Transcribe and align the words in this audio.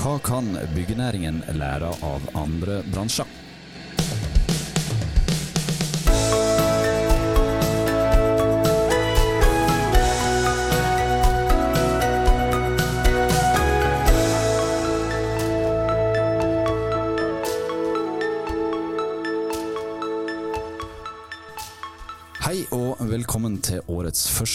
Hva 0.00 0.14
kan 0.24 0.46
byggenæringen 0.72 1.42
lære 1.60 1.90
av 2.08 2.24
andre 2.40 2.78
bransjer? 2.88 3.39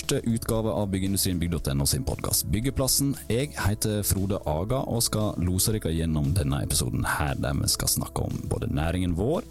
Første 0.05 0.29
utgave 0.29 0.69
av 0.69 0.91
Byggeindustrien.no 0.93 1.85
sin 1.89 2.03
podkast 2.05 2.45
Byggeplassen. 2.53 3.15
Jeg 3.25 3.55
heter 3.57 4.03
Frode 4.05 4.37
Aga 4.45 4.83
og 4.85 5.01
skal 5.01 5.33
lose 5.41 5.73
dere 5.73 5.93
gjennom 5.95 6.27
denne 6.35 6.59
episoden 6.61 7.01
her 7.09 7.33
der 7.41 7.55
vi 7.57 7.65
skal 7.73 7.89
snakke 7.89 8.27
om 8.27 8.35
både 8.51 8.69
næringen 8.69 9.15
vår 9.17 9.47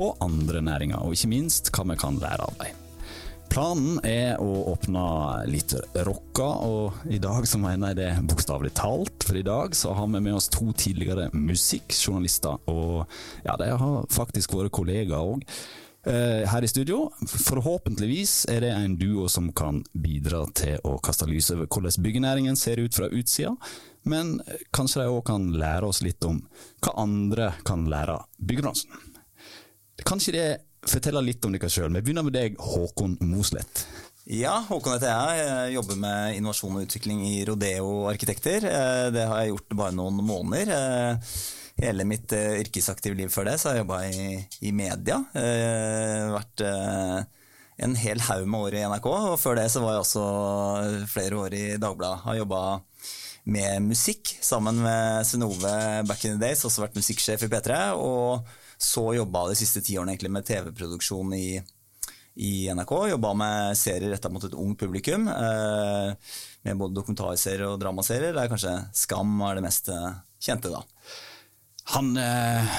og 0.00 0.16
andre 0.24 0.62
næringer, 0.64 1.02
og 1.04 1.12
ikke 1.12 1.28
minst 1.28 1.68
hva 1.74 1.84
vi 1.90 1.96
kan 2.00 2.16
lære 2.22 2.46
av 2.46 2.56
dem. 2.62 2.78
Planen 3.52 3.98
er 4.06 4.40
å 4.40 4.70
åpne 4.72 5.02
litt 5.52 5.74
rocka, 6.06 6.46
og 6.64 7.04
i 7.12 7.20
dag 7.20 7.44
så 7.48 7.60
mener 7.60 7.92
jeg 7.92 7.98
det 7.98 8.30
bokstavelig 8.30 8.72
talt. 8.80 9.26
For 9.28 9.36
i 9.36 9.44
dag 9.44 9.76
så 9.76 9.92
har 9.98 10.08
vi 10.08 10.22
med 10.24 10.38
oss 10.38 10.48
to 10.52 10.70
tidligere 10.72 11.28
musikkjournalister, 11.36 12.64
og 12.72 13.04
ja, 13.44 13.58
de 13.60 13.68
har 13.76 14.08
faktisk 14.14 14.56
vært 14.56 14.72
kollegaer 14.78 15.34
òg 15.34 15.44
her 16.08 16.64
i 16.64 16.70
studio. 16.70 17.10
Forhåpentligvis 17.28 18.46
er 18.48 18.64
det 18.64 18.70
en 18.72 18.96
duo 18.96 19.26
som 19.28 19.50
kan 19.52 19.82
bidra 19.92 20.44
til 20.56 20.80
å 20.88 20.96
kaste 21.04 21.28
lys 21.28 21.50
over 21.52 21.68
hvordan 21.68 22.04
byggenæringen 22.04 22.56
ser 22.56 22.80
ut 22.80 22.96
fra 22.96 23.10
utsida, 23.12 23.52
men 24.08 24.38
kanskje 24.72 25.02
de 25.02 25.12
òg 25.12 25.22
kan 25.28 25.50
lære 25.60 25.90
oss 25.90 26.00
litt 26.04 26.24
om 26.24 26.40
hva 26.84 26.94
andre 27.04 27.50
kan 27.68 27.84
lære 27.90 28.16
byggebransjen. 28.40 28.92
Kanskje 30.08 30.36
det 30.36 30.48
forteller 30.88 31.26
litt 31.26 31.44
om 31.44 31.52
dere 31.52 31.68
sjøl. 31.68 31.92
Vi 31.98 32.04
begynner 32.06 32.24
med 32.24 32.36
deg, 32.38 32.56
Håkon 32.62 33.18
Mosleth. 33.28 33.84
Ja, 34.28 34.58
Håkon 34.68 34.94
heter 34.94 35.10
jeg. 35.10 35.44
Jeg 35.44 35.74
jobber 35.78 36.00
med 36.00 36.36
innovasjon 36.36 36.76
og 36.78 36.84
utvikling 36.84 37.22
i 37.28 37.38
Rodeo 37.48 38.06
Arkitekter. 38.10 38.60
Det 39.12 39.24
har 39.24 39.42
jeg 39.42 39.54
gjort 39.54 39.76
bare 39.80 39.96
noen 39.96 40.20
måneder 40.24 41.16
hele 41.82 42.06
mitt 42.08 42.32
uh, 42.34 42.58
yrkesaktive 42.58 43.16
liv 43.18 43.32
før 43.32 43.50
det, 43.50 43.58
så 43.60 43.70
har 43.70 43.78
jeg 43.78 43.84
jobba 43.84 44.00
i, 44.10 44.26
i, 44.66 44.74
media. 44.74 45.20
Uh, 45.34 46.34
vært 46.34 46.64
uh, 46.66 47.22
en 47.78 47.94
hel 47.98 48.22
haug 48.26 48.48
med 48.50 48.66
år 48.66 48.78
i 48.78 48.84
NRK, 48.90 49.08
og 49.32 49.38
før 49.40 49.60
det 49.60 49.68
så 49.72 49.82
var 49.84 49.96
jeg 49.96 50.04
også 50.04 50.26
flere 51.12 51.42
år 51.44 51.56
i 51.58 51.64
Dagbladet. 51.78 52.24
Har 52.24 52.40
jobba 52.40 52.62
med 53.48 53.86
musikk 53.86 54.34
sammen 54.44 54.82
med 54.82 55.24
Synnøve 55.24 55.76
back 56.08 56.26
in 56.26 56.36
the 56.36 56.48
days, 56.48 56.66
også 56.66 56.84
vært 56.84 56.98
musikksjef 56.98 57.46
i 57.46 57.50
P3. 57.52 57.78
Og 57.96 58.48
så 58.78 59.06
jobba 59.16 59.46
de 59.48 59.56
siste 59.58 59.82
ti 59.86 59.96
årene 59.98 60.16
egentlig 60.16 60.34
med 60.34 60.46
TV-produksjon 60.50 61.32
i, 61.38 61.46
i, 62.34 62.52
NRK. 62.74 62.92
Jobba 63.14 63.32
med 63.38 63.78
serier 63.78 64.12
retta 64.12 64.30
mot 64.34 64.44
et 64.44 64.58
ungt 64.58 64.82
publikum. 64.82 65.30
med 65.30 66.82
både 66.82 66.98
dokumentarserier 66.98 67.70
og 67.70 67.80
dramaserier, 67.80 68.34
der 68.36 68.50
kanskje 68.50 68.74
Skam 68.92 69.38
er 69.46 69.56
det 69.56 69.66
mest 69.70 69.88
kjente, 70.42 70.74
da. 70.74 70.82
Han 71.94 72.12
eh, 72.20 72.78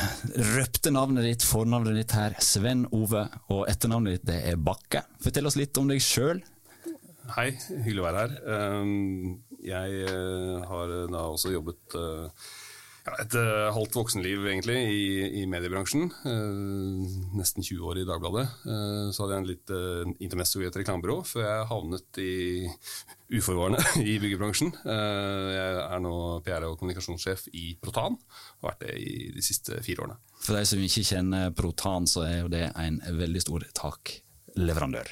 røpte 0.54 0.92
navnet 0.94 1.26
ditt, 1.26 1.46
fornavnet 1.48 1.98
ditt 1.98 2.14
her, 2.14 2.36
Sven 2.46 2.84
Ove, 2.94 3.24
og 3.50 3.64
etternavnet 3.72 4.20
ditt 4.20 4.28
det 4.30 4.40
er 4.52 4.60
Bakke. 4.62 5.02
Fortell 5.24 5.50
oss 5.50 5.58
litt 5.58 5.78
om 5.82 5.90
deg 5.90 6.04
sjøl. 6.04 6.44
Hei, 7.34 7.50
hyggelig 7.86 8.04
å 8.04 8.06
være 8.06 8.22
her. 8.22 8.36
Ehm, 8.54 9.40
jeg 9.66 10.04
eh, 10.06 10.68
har 10.70 10.94
da 11.10 11.24
også 11.26 11.56
jobbet 11.56 11.98
et 13.22 13.36
halvt 13.76 13.96
voksenliv 13.98 14.46
egentlig 14.48 14.78
i, 14.92 15.04
i 15.42 15.46
mediebransjen. 15.50 16.10
nesten 17.38 17.66
20 17.66 17.88
år 17.90 18.02
i 18.02 18.06
Dagbladet. 18.08 18.46
så 19.14 19.24
hadde 19.24 19.36
jeg 19.36 19.44
en 19.44 19.50
litt 19.50 19.74
intermesso 20.24 20.62
i 20.62 20.68
et 20.70 20.80
reklamebyrå 20.82 21.18
før 21.28 21.46
jeg 21.46 21.68
havnet 21.72 22.22
i 22.24 22.34
uforvarende 23.40 23.82
i 24.12 24.18
byggebransjen. 24.22 24.72
jeg 24.86 25.80
er 25.84 26.04
nå 26.04 26.14
PR- 26.46 26.68
og 26.70 26.78
kommunikasjonssjef 26.82 27.48
i 27.54 27.66
Protan 27.82 28.18
og 28.20 28.68
har 28.68 28.74
vært 28.74 28.86
det 28.88 28.96
i 29.02 29.16
de 29.36 29.46
siste 29.46 29.82
fire 29.86 30.06
årene. 30.06 30.20
For 30.40 30.58
de 30.58 30.66
som 30.70 30.84
ikke 30.84 31.08
kjenner 31.12 31.52
Protan, 31.56 32.08
så 32.10 32.26
er 32.28 32.38
jo 32.44 32.54
det 32.54 32.68
en 32.76 33.02
veldig 33.20 33.44
stor 33.44 33.66
takleverandør. 33.84 35.12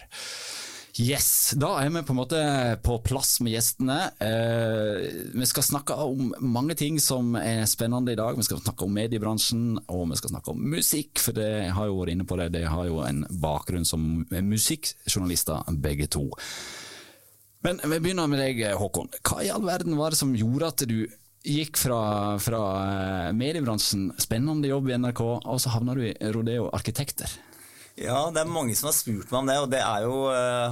Yes, 0.98 1.54
Da 1.54 1.76
er 1.78 1.92
vi 1.94 2.02
på 2.02 2.14
en 2.14 2.18
måte 2.18 2.40
på 2.82 2.96
plass 3.06 3.36
med 3.46 3.54
gjestene. 3.54 3.98
Eh, 4.18 5.04
vi 5.38 5.46
skal 5.46 5.66
snakke 5.66 5.94
om 5.94 6.32
mange 6.42 6.74
ting 6.80 6.98
som 7.02 7.36
er 7.38 7.68
spennende 7.70 8.16
i 8.16 8.18
dag. 8.18 8.38
Vi 8.38 8.46
skal 8.48 8.64
snakke 8.64 8.88
om 8.88 8.96
mediebransjen, 8.98 9.78
og 9.94 10.08
vi 10.10 10.18
skal 10.18 10.34
snakke 10.34 10.56
om 10.56 10.64
musikk. 10.74 11.22
For 11.22 11.38
det 11.38 11.70
har 11.78 11.90
jo 11.90 12.00
vært 12.00 12.16
inne 12.16 12.26
på 12.26 12.40
det, 12.42 12.50
det 12.56 12.66
har 12.66 12.90
jo 12.90 13.04
en 13.06 13.22
bakgrunn 13.30 13.86
som 13.86 14.26
musikkjournalister 14.32 15.70
begge 15.86 16.10
to. 16.18 16.26
Men 17.68 17.82
vi 17.84 18.02
begynner 18.02 18.32
med 18.32 18.42
deg, 18.42 18.64
Håkon. 18.82 19.12
Hva 19.22 19.44
i 19.46 19.54
all 19.54 19.66
verden 19.68 20.00
var 20.00 20.16
det 20.16 20.22
som 20.22 20.34
gjorde 20.38 20.72
at 20.74 20.86
du 20.90 21.04
gikk 21.48 21.78
fra, 21.78 22.00
fra 22.42 22.64
mediebransjen, 23.38 24.10
spennende 24.18 24.74
jobb 24.74 24.90
i 24.90 24.98
NRK, 24.98 25.22
og 25.46 25.62
så 25.62 25.78
havna 25.78 25.94
du 25.94 26.08
i 26.10 26.16
Rodeo 26.34 26.72
Arkitekter? 26.74 27.38
Ja, 27.98 28.28
det 28.30 28.44
er 28.44 28.50
mange 28.50 28.76
som 28.78 28.92
har 28.92 28.94
spurt 28.94 29.32
meg 29.32 29.40
om 29.40 29.48
det, 29.50 29.56
og 29.58 29.72
det 29.72 29.80
er 29.82 30.04
jo 30.06 30.18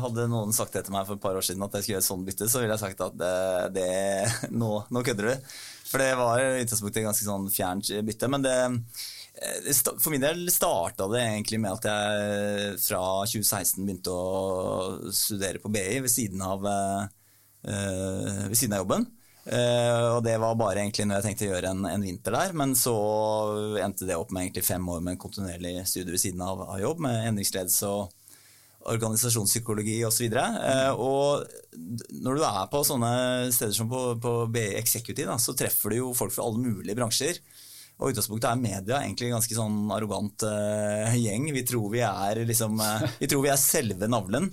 Hadde 0.03 0.27
noen 0.29 0.53
sagt 0.53 0.75
det 0.77 0.83
til 0.85 0.93
meg 0.93 1.07
for 1.07 1.17
et 1.17 1.23
par 1.23 1.37
år 1.37 1.45
siden 1.45 1.63
at 1.65 1.73
jeg 1.73 1.85
skulle 1.85 1.95
gjøre 1.95 2.03
et 2.03 2.09
sånt 2.11 2.27
bytte, 2.27 2.49
så 2.51 2.61
ville 2.61 2.75
jeg 2.75 2.83
sagt 2.83 3.01
at 3.01 3.17
det, 3.17 3.31
det 3.79 4.51
nå, 4.61 4.71
nå, 4.93 5.03
kødder 5.05 5.31
du. 5.31 5.49
For 5.89 6.03
det 6.03 6.11
var 6.19 6.43
i 6.43 6.61
utgangspunktet 6.61 7.01
et 7.01 7.07
ganske 7.07 7.25
sånn 7.25 7.49
fjernt 7.49 7.89
bytte. 8.05 8.29
Men 8.29 8.45
det, 8.45 8.55
for 9.73 10.13
min 10.13 10.21
del 10.21 10.45
starta 10.53 11.09
det 11.09 11.23
egentlig 11.23 11.61
med 11.63 11.73
at 11.73 11.89
jeg 11.89 12.79
fra 12.85 13.03
2016 13.25 13.81
begynte 13.81 14.13
å 14.13 15.11
studere 15.13 15.61
på 15.63 15.71
BI 15.73 16.01
ved 16.05 16.11
siden 16.13 16.45
av, 16.45 16.65
ved 17.65 18.57
siden 18.59 18.77
av 18.77 18.85
jobben. 18.85 19.09
Uh, 19.45 20.15
og 20.15 20.23
det 20.25 20.39
var 20.41 20.55
bare 20.57 20.81
egentlig 20.81 21.05
når 21.05 21.19
jeg 21.19 21.25
tenkte 21.27 21.45
å 21.45 21.49
gjøre 21.51 21.71
en, 21.75 21.87
en, 21.89 22.05
vinter 22.05 22.33
der. 22.33 22.53
Men 22.57 22.73
så 22.77 22.95
endte 23.83 24.07
det 24.09 24.17
opp 24.17 24.33
med 24.33 24.47
egentlig 24.47 24.65
fem 24.65 24.85
år 24.89 25.03
med 25.03 25.15
en 25.15 25.21
kontinuerlig 25.21 25.77
studie 25.89 26.15
ved 26.15 26.21
siden 26.21 26.41
av, 26.45 26.63
av 26.65 26.79
jobb, 26.81 27.03
med 27.05 27.29
endringsledelse 27.29 27.91
og 27.91 28.13
organisasjonspsykologi 28.85 29.99
osv. 30.05 30.33
Uh, 30.33 30.91
og 31.01 31.45
når 32.21 32.39
du 32.39 32.47
er 32.47 32.65
på 32.71 32.81
sånne 32.85 33.13
steder 33.53 33.77
som 33.77 33.89
på, 33.91 34.07
på 34.21 34.33
BI 34.53 34.71
Executive, 34.79 35.29
da, 35.29 35.37
så 35.41 35.57
treffer 35.57 35.93
du 35.93 36.01
jo 36.03 36.17
folk 36.17 36.33
fra 36.35 36.45
alle 36.45 36.61
mulige 36.61 36.97
bransjer. 36.97 37.41
Og 37.95 38.11
utgangspunktet 38.11 38.49
er 38.49 38.59
media 38.59 38.97
egentlig 38.99 39.29
en 39.29 39.37
ganske 39.37 39.55
sånn 39.55 39.75
arrogant 39.95 40.43
uh, 40.43 41.13
gjeng. 41.15 41.47
Vi 41.55 41.63
tror 41.67 41.87
vi 41.93 42.01
er 42.03 42.41
liksom 42.47 42.81
uh, 42.81 43.05
Vi 43.21 43.29
tror 43.31 43.45
vi 43.45 43.53
er 43.53 43.61
selve 43.61 44.09
navlen. 44.11 44.49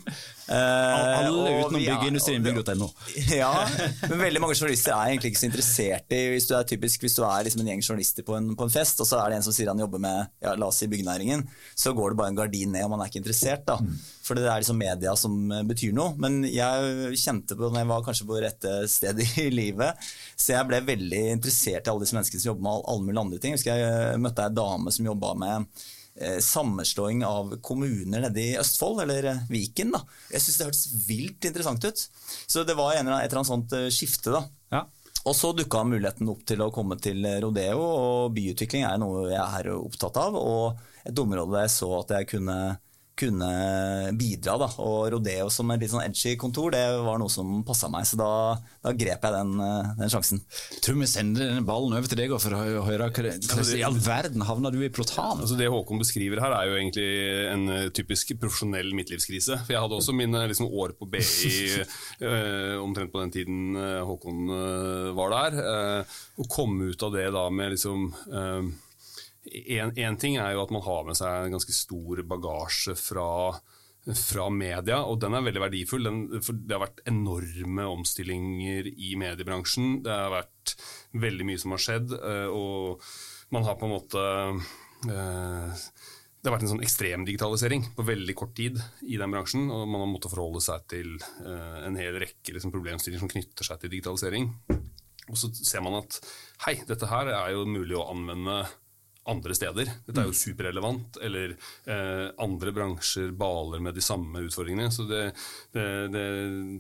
Uh, 0.53 1.19
Alle 1.25 1.53
utenom 1.63 1.81
byggeindustrien.no. 1.81 2.89
Ja, 3.43 3.53
men 4.05 4.21
veldig 4.21 4.41
mange 4.43 4.57
journalister 4.59 4.93
er 4.93 5.13
egentlig 5.13 5.33
ikke 5.33 5.41
så 5.41 5.49
interessert 5.49 6.13
i 6.13 6.19
Hvis 6.35 6.49
du 6.51 6.53
er 6.59 6.67
typisk, 6.69 7.07
hvis 7.07 7.17
du 7.17 7.23
er 7.25 7.47
liksom 7.47 7.63
en 7.63 7.71
gjeng 7.71 7.85
journalister 7.85 8.27
på 8.27 8.37
en, 8.37 8.51
på 8.59 8.67
en, 8.67 8.73
fest, 8.75 9.01
og 9.01 9.09
så 9.09 9.23
er 9.23 9.33
det 9.33 9.39
en 9.39 9.47
som 9.47 9.57
sier 9.57 9.71
han 9.73 9.81
jobber 9.81 10.03
med 10.03 10.29
ja, 10.45 10.53
la 10.59 10.69
oss 10.69 10.83
si 10.83 10.91
byggenæringen, 10.93 11.47
så 11.79 11.95
går 11.97 12.13
det 12.13 12.21
bare 12.21 12.35
en 12.35 12.41
gardin 12.43 12.75
ned, 12.77 12.85
og 12.85 12.93
man 12.93 13.05
er 13.05 13.13
ikke 13.13 13.23
interessert. 13.23 13.65
da. 13.69 13.79
Mm. 13.81 13.97
For 14.27 14.39
det 14.39 14.45
er 14.45 14.61
liksom 14.61 14.79
media 14.83 15.17
som 15.19 15.39
betyr 15.69 15.97
noe. 15.97 16.19
Men 16.21 16.43
jeg 16.45 17.17
kjente 17.23 17.57
på 17.57 17.71
når 17.71 17.83
jeg 17.83 17.91
var 17.95 18.05
kanskje 18.07 18.29
på 18.29 18.43
rette 18.45 18.77
sted 18.93 19.25
i 19.47 19.49
livet, 19.55 20.13
så 20.37 20.57
jeg 20.59 20.69
ble 20.69 20.83
veldig 20.93 21.25
interessert 21.39 21.87
i 21.89 21.95
alle 21.95 22.05
disse 22.05 22.19
menneskene 22.19 22.45
som 22.45 22.53
jobber 22.53 22.69
med 22.69 22.87
alle 22.93 23.09
mulige 23.09 23.27
andre 23.27 23.41
ting. 23.41 23.57
Jeg 23.57 23.63
husker 23.63 23.83
jeg 23.83 24.23
møtte 24.23 24.47
ei 24.47 24.57
dame 24.61 24.93
som 24.95 25.13
jobba 25.13 25.35
med 25.47 25.57
eh, 25.57 25.91
sammenslåing 26.45 27.23
av 27.25 27.55
kommuner 27.65 28.27
nede 28.27 28.43
i 28.43 28.57
Østfold, 28.61 29.01
eller 29.05 29.47
Viken. 29.49 29.95
da. 29.95 30.03
Jeg 30.33 30.45
syns 30.45 30.59
det 30.59 30.67
hørtes 30.67 31.07
vilt 31.09 31.47
interessant 31.49 31.85
ut. 31.85 32.03
Så 32.47 32.67
det 32.69 32.77
var 32.77 32.93
et 32.93 33.01
eller 33.01 33.39
annet 33.41 33.49
sånt 33.49 33.73
skifte. 33.95 34.35
da. 34.35 34.43
Ja. 34.75 34.85
Og 35.25 35.37
så 35.39 35.53
dukka 35.55 35.85
muligheten 35.87 36.29
opp 36.29 36.43
til 36.47 36.63
å 36.65 36.71
komme 36.75 36.99
til 37.01 37.23
Rodeo, 37.45 37.81
og 37.81 38.33
byutvikling 38.37 38.85
er 38.89 38.99
noe 39.01 39.29
jeg 39.31 39.43
er 39.43 39.71
opptatt 39.77 40.19
av. 40.21 40.37
Og 40.37 41.07
et 41.07 41.19
område 41.19 41.65
jeg 41.65 41.75
så 41.77 41.91
at 42.01 42.17
jeg 42.19 42.31
kunne 42.35 42.59
kunne 43.19 43.49
bidra. 44.19 44.57
Da. 44.61 44.69
Og 44.83 45.11
Rodeo 45.15 45.49
som 45.53 45.71
et 45.73 45.83
litt 45.83 45.93
sånn 45.93 46.05
edgy 46.05 46.35
kontor, 46.41 46.73
det 46.75 46.83
var 47.05 47.21
noe 47.21 47.33
som 47.33 47.61
passa 47.67 47.91
meg. 47.93 48.07
Så 48.09 48.19
da, 48.21 48.31
da 48.85 48.95
grep 48.97 49.27
jeg 49.27 49.37
den, 49.37 49.53
den, 49.99 50.13
sjansen. 50.13 50.43
Jeg 50.77 50.85
tror 50.87 50.99
vi 51.01 51.11
sender 51.11 51.51
denne 51.51 51.67
ballen 51.69 51.97
over 51.97 52.09
til 52.09 52.23
deg 52.23 52.33
for 52.33 52.57
å 52.57 52.87
høre 52.87 53.11
hvordan 53.13 53.77
i 53.77 53.85
all 53.87 53.99
verden 54.03 54.47
havna 54.47 54.73
du 54.73 54.81
i 54.83 54.91
Protan? 54.93 55.43
Altså 55.43 55.59
det 55.59 55.71
Håkon 55.73 56.01
beskriver 56.03 56.41
her, 56.43 56.57
er 56.57 56.71
jo 56.71 56.79
egentlig 56.79 57.09
en 57.53 57.67
typisk 57.95 58.35
profesjonell 58.41 58.93
midtlivskrise. 58.97 59.61
For 59.67 59.77
jeg 59.77 59.85
hadde 59.85 59.99
også 59.99 60.17
mine 60.17 60.47
liksom, 60.51 60.71
år 60.73 60.97
på 60.99 61.09
BI 61.13 61.23
øh, 62.23 62.79
omtrent 62.87 63.13
på 63.13 63.23
den 63.23 63.35
tiden 63.35 63.77
Håkon 64.09 64.49
øh, 64.57 65.11
var 65.19 65.37
der. 65.37 65.61
Øh, 65.63 66.17
å 66.41 66.49
komme 66.51 66.93
ut 66.93 67.05
av 67.05 67.13
det 67.15 67.29
da 67.35 67.45
med 67.53 67.75
liksom 67.77 68.09
en, 69.43 70.19
ting 70.23 70.39
er 70.39 70.55
jo 70.55 70.63
at 70.63 70.73
man 70.75 70.85
har 70.85 71.07
med 71.07 71.19
seg 71.19 71.47
en 71.47 71.57
ganske 71.57 71.75
stor 71.75 72.23
bagasje 72.29 72.97
fra 72.99 73.31
fra 74.03 74.49
media, 74.51 74.97
og 75.07 75.21
den 75.23 75.37
er 75.39 75.45
veldig 75.47 75.61
verdifull. 75.63 76.09
Den, 76.09 76.23
for 76.43 76.59
det 76.59 76.75
har 76.75 76.83
vært 76.83 77.05
enorme 77.07 77.85
omstillinger 77.93 78.89
i 78.91 79.13
mediebransjen. 79.15 80.01
Det 80.03 80.11
har 80.11 80.33
vært 80.33 80.73
veldig 81.23 81.47
mye 81.47 81.61
som 81.63 81.77
har 81.77 81.85
skjedd, 81.85 82.17
eh, 82.19 82.49
og 82.51 83.05
man 83.55 83.69
har 83.69 83.79
på 83.79 83.87
en 83.87 83.95
måte 83.95 84.25
eh, 85.07 85.87
det 86.43 86.51
har 86.51 86.57
vært 86.57 86.65
en 86.67 86.73
sånn 86.73 86.83
ekstrem 86.83 87.23
digitalisering 87.29 87.85
på 87.95 88.03
veldig 88.03 88.35
kort 88.35 88.57
tid 88.59 88.81
i 89.07 89.15
den 89.21 89.31
bransjen. 89.31 89.69
og 89.71 89.87
Man 89.87 90.03
har 90.03 90.11
måttet 90.11 90.33
forholde 90.33 90.59
seg 90.65 90.89
til 90.91 91.13
uh, 91.23 91.85
en 91.87 91.95
hel 91.95 92.19
rekke 92.19 92.57
liksom, 92.57 92.73
problemstillinger 92.75 93.23
som 93.23 93.31
knytter 93.31 93.69
seg 93.69 93.79
til 93.79 93.93
digitalisering. 93.93 94.49
Og 95.31 95.39
så 95.39 95.53
ser 95.55 95.85
man 95.87 96.01
at 96.01 96.19
hei, 96.65 96.81
dette 96.89 97.07
her 97.07 97.31
er 97.31 97.53
jo 97.55 97.63
mulig 97.71 97.95
å 97.95 98.09
anvende 98.11 98.65
andre 99.31 99.55
steder. 99.55 99.91
Dette 100.07 100.19
er 100.19 100.27
jo 100.27 100.35
mm. 100.35 100.39
superrelevant. 100.41 101.19
Eller 101.23 101.55
eh, 101.55 102.27
andre 102.43 102.75
bransjer 102.75 103.31
baler 103.39 103.83
med 103.85 103.95
de 103.95 104.05
samme 104.05 104.43
utfordringene. 104.47 104.91
Så 104.95 105.07
det, 105.11 105.23
det, 105.75 105.87
det 106.15 106.27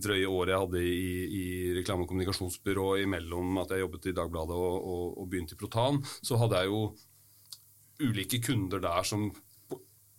drøye 0.02 0.30
året 0.30 0.54
jeg 0.54 0.64
hadde 0.64 0.82
i, 0.82 1.12
i 1.38 1.46
reklame- 1.78 2.06
og 2.06 2.10
kommunikasjonsbyrå 2.10 2.88
imellom 3.04 3.62
at 3.62 3.74
jeg 3.74 3.84
jobbet 3.84 4.10
i 4.10 4.16
Dagbladet 4.18 4.58
og, 4.58 4.76
og, 4.82 5.06
og 5.22 5.30
begynte 5.30 5.56
i 5.56 5.62
Protan, 5.62 6.02
så 6.22 6.40
hadde 6.40 6.62
jeg 6.62 6.72
jo 6.72 6.84
ulike 8.02 8.40
kunder 8.42 8.82
der 8.82 9.06
som 9.06 9.28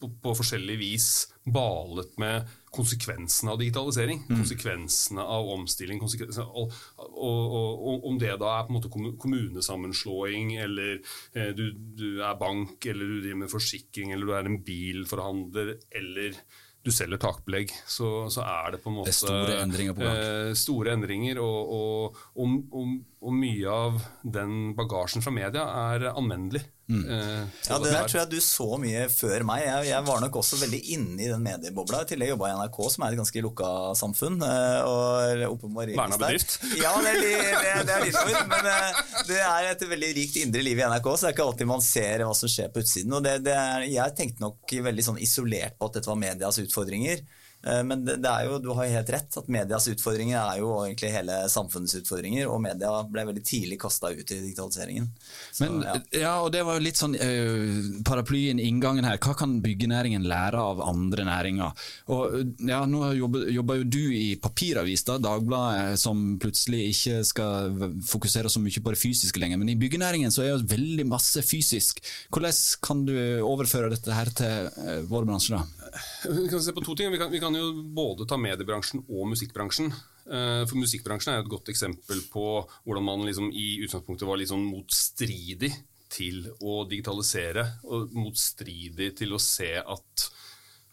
på, 0.04 0.12
på 0.24 0.36
forskjellig 0.38 0.76
vis 0.82 1.08
balet 1.44 2.12
med 2.22 2.50
konsekvensene 2.74 3.54
av 3.54 3.60
digitalisering. 3.62 4.24
Mm. 4.26 4.42
Konsekvensene 4.42 5.24
av 5.36 5.50
omstilling. 5.54 6.02
Konsekvensene, 6.02 6.46
og, 6.50 6.74
og, 6.98 7.56
og, 7.56 8.10
om 8.10 8.20
det 8.22 8.34
da 8.42 8.56
er 8.58 8.68
på 8.68 8.74
en 8.74 8.80
måte 8.80 8.92
kommunesammenslåing, 9.22 10.56
eller 10.64 10.98
eh, 10.98 11.54
du, 11.56 11.70
du, 11.74 12.10
er 12.26 12.40
bank, 12.40 12.78
eller 12.90 13.16
du 13.16 13.22
driver 13.22 13.42
med 13.46 13.54
forsikring, 13.54 14.14
eller 14.14 14.30
du 14.30 14.36
er 14.38 14.52
en 14.52 14.62
bilforhandler, 14.66 15.76
eller 16.02 16.38
du 16.84 16.92
selger 16.92 17.20
takbelegg, 17.22 17.72
så, 17.88 18.28
så, 18.34 18.44
er 18.44 18.74
det 18.74 18.82
på 18.84 18.92
en 18.92 18.98
måte 18.98 19.12
det 19.14 19.16
store 19.16 19.60
endringer 19.62 19.96
på 19.96 20.04
gang. 20.04 20.18
Eh, 20.20 20.50
store 20.60 20.96
endringer, 20.98 21.40
og, 21.40 22.18
og, 22.44 22.90
mye 23.31 23.70
av 23.72 24.02
den 24.24 24.74
bagasjen 24.75 25.24
fra 25.24 25.31
media 25.31 25.64
er 25.94 26.10
anvendelig. 26.12 26.64
Mm. 26.92 27.04
Eh, 27.08 27.44
ja, 27.70 27.78
Det 27.80 27.92
der 27.94 28.08
tror 28.10 28.20
jeg 28.20 28.30
du 28.34 28.42
så 28.44 28.66
mye 28.81 29.06
før 29.08 29.46
meg. 29.48 29.64
Jeg, 29.64 29.88
jeg 29.94 30.06
var 30.10 30.20
nok 30.20 30.36
også 30.42 30.60
veldig 30.60 30.80
inne 30.96 31.16
i 31.24 31.30
den 31.31 31.44
mediebobla. 31.46 32.02
I 32.04 32.10
tillegg 32.10 32.34
jobba 32.34 32.50
i 32.50 32.58
NRK, 32.60 32.80
som 32.92 33.06
er 33.06 33.16
et 33.16 33.22
ganske 33.22 33.44
lukka 33.46 33.70
samfunn. 33.96 34.42
Uh, 34.44 34.90
og 34.90 35.46
oppe 35.54 35.72
Verna 35.94 36.20
bedrift? 36.20 36.58
Ja, 36.84 36.92
det 37.00 37.14
er, 37.14 37.22
det, 37.24 37.86
det 37.88 37.96
er 37.96 38.04
litt 38.10 38.20
for. 38.20 38.42
Men 38.52 38.68
uh, 38.68 39.04
det 39.30 39.40
er 39.46 39.69
et 39.72 39.88
veldig 39.94 40.12
rikt 40.19 40.42
indre 40.44 40.66
liv 40.66 40.81
i 40.81 40.90
NRK, 40.92 41.08
så 41.14 41.28
det 41.28 41.31
er 41.31 41.38
ikke 41.38 41.48
alltid 41.48 41.72
man 41.72 41.86
ser 41.86 42.26
hva 42.28 42.36
som 42.38 42.52
skjer 42.52 42.74
på 42.74 42.84
utsiden. 42.84 43.16
Og 43.16 43.24
det, 43.24 43.38
det 43.48 43.56
er, 43.56 43.88
jeg 43.94 44.18
tenkte 44.19 44.44
nok 44.44 44.76
veldig 44.90 45.08
sånn 45.08 45.24
isolert 45.24 45.80
på 45.80 45.88
at 45.88 46.02
dette 46.02 46.12
var 46.12 46.19
medias 46.19 46.60
utfordringer. 46.66 47.24
Eh, 47.68 47.83
men 47.83 48.04
det, 48.06 48.19
er 48.27 48.48
jo, 48.48 48.57
du 48.60 48.69
har 48.75 48.89
helt 48.92 49.12
rett 49.13 49.38
at 49.39 49.48
medias 49.51 49.88
utfordringer 49.88 50.39
er 50.42 50.60
jo 50.60 50.71
egentlig 50.83 51.13
hele 51.13 51.38
samfunnets 51.51 51.95
utfordringer, 52.01 52.50
og 52.51 52.60
media 52.63 52.92
ble 53.07 53.25
veldig 53.30 53.44
tidlig 53.48 53.80
kasta 53.81 54.12
ut 54.12 54.24
i 54.36 54.39
digitaliseringen. 54.42 55.07
Så, 55.51 55.63
Men, 55.63 55.80
ja. 55.88 55.95
ja. 56.19 56.33
og 56.44 56.51
det 56.56 56.65
var 56.68 56.77
jo 56.77 56.83
litt 56.83 57.00
sånn 57.00 57.15
uh, 57.15 58.01
paraplyen, 58.07 58.60
inngangen 58.60 59.07
her. 59.07 59.19
Hva 59.24 59.36
kan 59.39 59.56
byggenæringen 59.63 60.27
lære 60.27 60.60
av 60.60 60.83
andre 60.83 61.27
næringer? 61.27 61.88
Og 62.13 62.57
ja, 62.68 62.83
Nå 62.94 63.13
jobber, 63.15 63.48
jo 63.54 63.63
du 63.88 64.01
i 64.13 64.36
papiravis, 64.42 65.06
da, 65.07 65.18
Dagbladet, 65.24 65.95
som 66.01 66.36
plutselig 66.42 66.89
ikke 66.92 67.21
skal 67.27 67.86
fokusere 68.07 68.51
så 68.51 68.62
mye 68.62 68.83
på 68.83 68.94
det 68.94 69.00
fysiske 69.00 69.39
lenger. 69.39 69.62
Men 69.62 69.71
i 69.71 69.77
byggenæringen 69.80 70.33
så 70.33 70.44
er 70.44 70.51
jo 70.51 70.59
veldig 70.74 71.07
masse 71.07 71.42
fysisk. 71.45 72.04
Hvordan 72.33 72.59
kan 72.83 73.06
du 73.07 73.16
overføre 73.45 73.92
dette 73.94 74.13
her 74.13 74.31
til 74.36 75.07
vår 75.09 75.30
bransje? 75.30 75.56
da? 75.56 75.82
Vi 76.30 76.47
kan 76.50 76.62
se 76.63 76.74
på 76.75 76.83
to 76.85 76.95
ting. 76.95 77.12
Vi 77.13 77.19
kan, 77.21 77.31
vi 77.31 77.41
kan 77.41 77.56
jo 77.56 77.71
både 77.95 78.27
ta 78.30 78.38
mediebransjen 78.39 79.03
og 79.07 79.30
musikkbransjen. 79.31 79.91
Eh, 80.24 80.63
for 80.69 80.80
Musikkbransjen 80.80 81.33
er 81.33 81.41
jo 81.41 81.47
et 81.47 81.51
godt 81.51 81.71
eksempel 81.74 82.21
på 82.31 82.45
hvordan 82.85 83.07
man 83.07 83.25
liksom 83.27 83.50
i 83.51 83.83
utgangspunktet 83.83 84.27
var 84.27 84.39
litt 84.39 84.51
sånn 84.51 84.63
motstridig 84.63 85.74
til 86.13 86.45
å 86.62 86.83
digitalisere, 86.88 87.65
og 87.89 88.13
motstridig 88.15 89.12
til 89.18 89.33
å 89.33 89.41
se 89.41 89.71
at, 89.81 90.25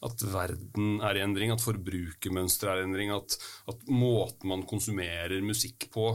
at 0.06 0.24
verden 0.32 0.98
er 1.04 1.18
i 1.18 1.24
endring, 1.26 1.52
at 1.52 1.62
forbrukermønsteret 1.62 2.72
er 2.72 2.82
i 2.82 2.88
endring, 2.88 3.12
at, 3.14 3.36
at 3.70 3.84
måten 3.92 4.48
man 4.50 4.64
konsumerer 4.68 5.44
musikk 5.44 5.90
på 5.94 6.14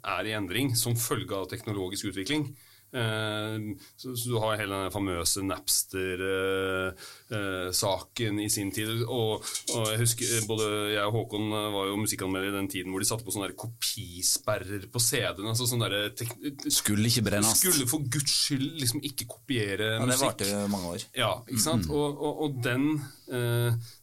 er 0.00 0.28
i 0.28 0.34
endring 0.36 0.74
som 0.78 0.98
følge 0.98 1.38
av 1.38 1.48
teknologisk 1.50 2.10
utvikling. 2.10 2.50
Eh, 2.90 3.78
så, 3.96 4.16
så, 4.16 4.28
du 4.28 4.38
har 4.42 4.56
hele 4.58 4.74
den 4.74 4.90
famøse 4.90 5.42
Napster-saken 5.46 8.40
i 8.42 8.48
sin 8.50 8.72
tid. 8.74 9.04
Og, 9.06 9.44
og, 9.76 9.90
jeg 9.92 9.98
husker 10.02 10.26
både 10.48 10.64
jeg 10.96 11.04
og 11.06 11.12
Håkon 11.14 11.50
var 11.50 11.86
jo 11.90 11.96
musikkanmelder 12.02 12.48
i 12.50 12.58
den 12.58 12.68
tiden 12.72 12.90
hvor 12.90 13.00
de 13.02 13.10
satte 13.10 13.24
på 13.26 13.34
sånne 13.34 13.58
kopisperrer 13.58 14.82
på 14.90 14.98
CD-en. 15.04 15.50
Altså 15.52 15.64
sånne 15.70 15.88
skulle 16.72 17.06
ikke 17.10 17.26
brennes. 17.30 17.58
Skulle 17.62 17.90
for 17.90 18.00
guds 18.10 18.34
skyld 18.46 18.70
liksom 18.82 19.00
ikke 19.06 19.24
kopiere 19.36 19.86
ja, 19.94 20.00
musikk. 20.02 20.20
Det 20.20 20.24
varte 20.26 20.44
jo 20.50 20.56
mange 20.74 20.88
år. 20.96 21.02
Ja, 21.18 21.32
ikke 21.46 21.66
sant? 21.66 21.84
Mm. 21.86 21.92
Og, 21.94 22.08
og, 22.18 22.32
og, 22.46 22.50
den, 22.64 22.82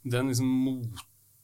den 0.07 0.25
liksom 0.31 0.47
mot, 0.47 0.91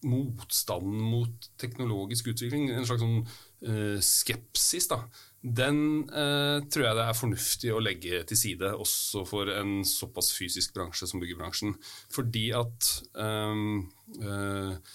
motstanden 0.04 1.00
mot 1.12 1.36
teknologisk 1.60 2.28
utvikling, 2.34 2.64
en 2.72 2.88
slags 2.88 3.02
sånn 3.04 3.20
uh, 3.24 3.98
skepsis, 4.04 4.88
da 4.92 5.00
den 5.44 5.78
eh, 6.08 6.64
tror 6.72 6.86
jeg 6.86 6.96
det 6.96 7.06
er 7.06 7.18
fornuftig 7.20 7.72
å 7.76 7.82
legge 7.84 8.22
til 8.30 8.40
side, 8.40 8.70
også 8.80 9.26
for 9.28 9.52
en 9.52 9.82
såpass 9.88 10.32
fysisk 10.38 10.76
bransje 10.78 11.10
som 11.10 11.20
byggebransjen. 11.20 11.76
Fordi 12.14 12.46
at 12.56 12.92
um, 13.20 13.84
eh, 14.22 14.30
eh, 14.32 14.94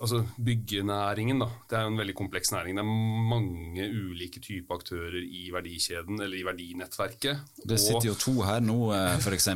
altså 0.00 0.20
Byggenæringen 0.40 1.42
da, 1.42 1.48
det 1.68 1.76
er 1.76 1.84
jo 1.84 1.90
en 1.92 1.98
veldig 2.00 2.14
kompleks 2.16 2.52
næring. 2.54 2.78
Det 2.78 2.82
er 2.82 2.90
mange 3.30 3.86
ulike 3.90 4.40
typer 4.42 4.78
aktører 4.78 5.18
i 5.20 5.50
verdikjeden, 5.52 6.20
eller 6.24 6.38
i 6.38 6.44
verdinettverket. 6.46 7.42
Det 7.68 7.78
sitter 7.80 8.08
jo 8.08 8.14
to 8.20 8.34
her 8.46 8.62
nå, 8.64 8.78
eh, 8.96 9.18
f.eks. 9.20 9.48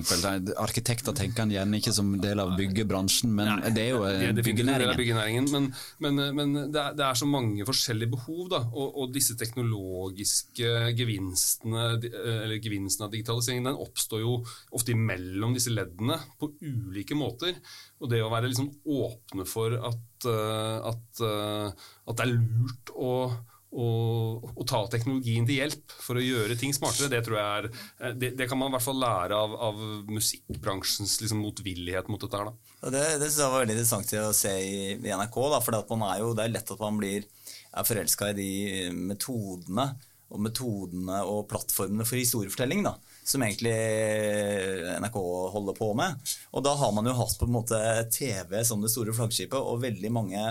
Arkitekter 0.60 1.16
tenker 1.16 1.46
en 1.46 1.54
gjerne 1.54 1.80
ikke 1.80 1.94
som 1.96 2.12
del 2.20 2.42
av 2.42 2.54
byggebransjen, 2.58 3.32
men 3.34 3.50
Nei, 3.52 3.72
det 3.76 3.86
er 3.86 3.94
jo 3.94 4.02
eh, 4.08 4.18
det 4.26 4.44
er 4.44 4.48
byggenæringen. 4.50 5.00
byggenæringen. 5.00 5.48
Men, 5.54 5.70
men, 6.04 6.22
men 6.36 6.54
det, 6.58 6.82
er, 6.82 6.98
det, 6.98 7.06
er, 7.06 7.20
så 7.20 7.28
mange 7.30 7.66
forskjellige 7.68 8.12
behov, 8.16 8.44
da, 8.52 8.62
og, 8.68 9.00
og 9.00 9.14
disse 9.14 9.38
teknologiske 9.40 10.92
gevinstene, 10.98 11.88
eh, 12.10 12.30
eller 12.44 12.60
gevinsten 12.64 13.08
av 13.08 13.14
digitaliseringen, 13.14 13.70
den 13.70 13.82
oppstår 13.86 14.24
jo 14.24 14.36
ofte 14.76 14.92
imellom 14.92 15.56
disse 15.56 15.72
leddene 15.72 16.20
på 16.40 16.52
ulike 16.60 17.16
måter. 17.16 17.56
Og 18.04 18.12
det 18.12 18.20
å 18.20 18.30
være 18.32 18.52
liksom 18.52 18.68
åpne 18.84 19.46
for 19.48 19.74
at, 19.80 20.28
eh, 20.28 20.78
at, 20.92 21.24
eh, 21.24 21.90
at 22.04 22.18
det 22.18 22.26
er 22.26 22.34
lurt 22.34 22.92
å, 22.92 23.12
å, 23.74 24.64
ta 24.68 24.82
teknologien 24.92 25.48
til 25.48 25.62
hjelp 25.62 25.94
for 26.04 26.20
å 26.20 26.24
gjøre 26.24 26.58
ting 26.60 26.74
smartere, 26.76 27.08
det 27.14 27.22
tror 27.24 27.38
jeg 27.40 27.62
er 27.62 27.68
eh, 27.70 28.12
Det, 28.20 28.30
det 28.36 28.48
kan 28.50 28.60
man 28.60 28.68
i 28.68 28.76
hvert 28.76 28.84
fall 28.84 29.00
lære 29.00 29.40
av, 29.40 29.56
av 29.70 29.80
musikkbransjens 30.12 31.16
liksom, 31.24 31.40
motvillighet 31.46 32.12
mot 32.12 32.20
dette 32.20 32.42
her. 32.42 32.52
Da. 32.52 32.90
Det, 32.90 33.04
det 33.22 33.30
synes 33.30 33.40
jeg 33.40 33.54
var 33.54 33.64
veldig 33.64 33.78
interessant 33.78 34.16
å 34.20 34.36
se 34.36 34.54
i, 34.60 34.76
i 34.98 35.16
NRK. 35.16 35.40
Da, 35.56 35.62
for 35.64 35.78
det 35.80 36.44
er 36.44 36.54
lett 36.58 36.74
at 36.76 36.84
man 36.84 37.00
blir 37.00 37.24
er 37.74 37.88
forelska 37.88 38.30
i 38.30 38.36
de 38.38 38.50
metodene 38.94 39.88
og 40.34 40.40
metodene 40.44 41.24
og 41.26 41.46
plattformene 41.50 42.06
for 42.06 42.20
historiefortelling. 42.20 42.84
da 42.86 42.98
som 43.24 43.42
egentlig 43.42 43.72
NRK 45.00 45.16
holder 45.54 45.76
på 45.78 45.90
med. 45.96 46.20
Og 46.52 46.64
da 46.64 46.74
har 46.76 46.92
man 46.94 47.08
jo 47.08 47.16
hatt 47.16 47.38
på 47.40 47.48
en 47.48 47.56
måte 47.56 47.80
TV 48.12 48.58
som 48.66 48.84
det 48.84 48.92
store 48.92 49.14
flaggskipet, 49.16 49.58
og 49.58 49.82
veldig 49.84 50.12
mange 50.12 50.42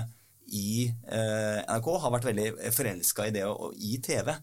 i 0.53 0.87
eh, 0.89 1.59
NRK 1.69 1.91
har 2.03 2.13
vært 2.13 2.27
veldig 2.31 2.47
forelska 2.75 3.29
i 3.29 3.35
det 3.35 3.45
og 3.49 3.77
i 3.77 3.97
TV. 4.03 4.33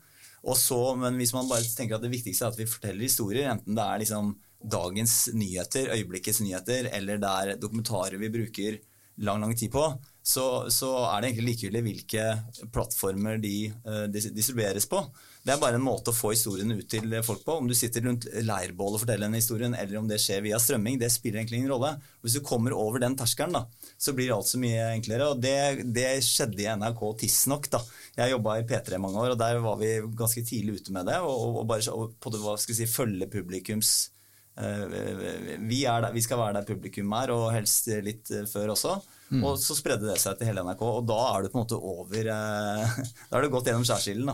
Og 0.49 0.57
så, 0.57 0.79
men 0.97 1.19
hvis 1.21 1.35
man 1.37 1.49
bare 1.51 1.67
tenker 1.77 1.99
at 1.99 2.05
det 2.05 2.13
viktigste 2.15 2.47
er 2.47 2.55
at 2.55 2.61
vi 2.61 2.69
forteller 2.71 3.05
historier, 3.05 3.51
enten 3.53 3.77
det 3.77 3.85
er 3.85 4.01
liksom 4.05 4.33
dagens 4.61 5.17
nyheter, 5.35 5.91
øyeblikkets 5.97 6.41
nyheter, 6.45 6.89
eller 6.97 7.21
det 7.21 7.35
er 7.43 7.61
dokumentarer 7.61 8.21
vi 8.21 8.33
bruker 8.33 8.79
lang, 9.21 9.41
lang 9.43 9.55
tid 9.57 9.73
på, 9.73 9.85
så, 10.23 10.71
så 10.71 10.91
er 11.09 11.23
det 11.23 11.31
egentlig 11.31 11.55
likegyldig 11.55 11.81
hvilke 11.87 12.25
plattformer 12.75 13.41
de 13.41 13.55
uh, 13.87 14.07
distribueres 14.11 14.87
på. 14.91 15.01
Det 15.41 15.55
er 15.55 15.61
bare 15.63 15.79
en 15.79 15.85
måte 15.85 16.13
å 16.13 16.17
få 16.17 16.35
historien 16.35 16.69
ut 16.77 16.85
til 16.93 17.15
folk 17.25 17.41
på. 17.47 17.55
Om 17.63 17.69
du 17.71 17.75
sitter 17.77 18.05
rundt 18.05 18.27
leirbål 18.45 18.99
og 18.99 19.03
forteller 19.03 19.25
den 19.25 19.39
historien, 19.39 19.73
eller 19.73 19.97
om 20.03 20.09
det 20.11 20.19
skjer 20.21 20.43
via 20.45 20.59
strømming, 20.61 20.99
det 21.01 21.09
spiller 21.15 21.41
egentlig 21.41 21.63
ingen 21.63 21.73
rolle. 21.73 21.95
Hvis 22.21 22.37
du 22.37 22.43
kommer 22.45 22.77
over 22.77 23.01
den 23.01 23.17
terskelen, 23.17 23.57
da, 23.57 23.65
så 23.97 24.13
blir 24.17 24.35
alt 24.35 24.51
så 24.51 24.61
mye 24.61 24.91
enklere. 24.99 25.31
Og 25.33 25.41
det, 25.41 25.87
det 25.97 26.11
skjedde 26.27 26.61
i 26.61 26.69
NRK 26.83 27.01
tidsnok. 27.23 27.71
da. 27.73 27.81
Jeg 28.19 28.35
jobba 28.35 28.59
i 28.61 28.67
P3 28.69 29.01
mange 29.01 29.23
år, 29.23 29.33
og 29.33 29.41
der 29.41 29.63
var 29.65 29.81
vi 29.81 29.95
ganske 30.21 30.45
tidlig 30.45 30.83
ute 30.83 30.97
med 30.97 31.09
det. 31.09 31.17
Og, 31.25 31.63
og 31.63 31.65
bare 31.71 31.97
og 31.97 32.19
på 32.21 32.35
det, 32.35 32.43
hva 32.45 32.59
skal 32.61 32.77
si, 32.77 32.91
følge 32.91 33.31
publikums 33.33 33.95
uh, 34.61 34.85
vi, 35.65 35.81
der, 35.87 36.11
vi 36.13 36.27
skal 36.27 36.43
være 36.43 36.61
der 36.61 36.69
publikum 36.69 37.17
er, 37.17 37.33
og 37.33 37.49
helst 37.57 37.89
litt 38.05 38.29
før 38.53 38.75
også. 38.77 38.99
Mm. 39.31 39.45
Og 39.47 39.59
så 39.63 39.77
spredde 39.79 40.09
det 40.09 40.19
seg 40.19 40.39
til 40.39 40.49
hele 40.51 40.65
NRK, 40.67 40.81
og 40.83 41.05
da 41.07 41.19
er 41.29 41.45
du 41.45 41.53
på 41.53 41.61
en 41.61 41.63
måte 41.63 41.79
over 41.79 42.31
eh, 42.35 42.95
Da 43.31 43.39
er 43.39 43.45
du 43.45 43.53
gått 43.53 43.71
gjennom 43.71 43.87
skjærsilden. 43.87 44.33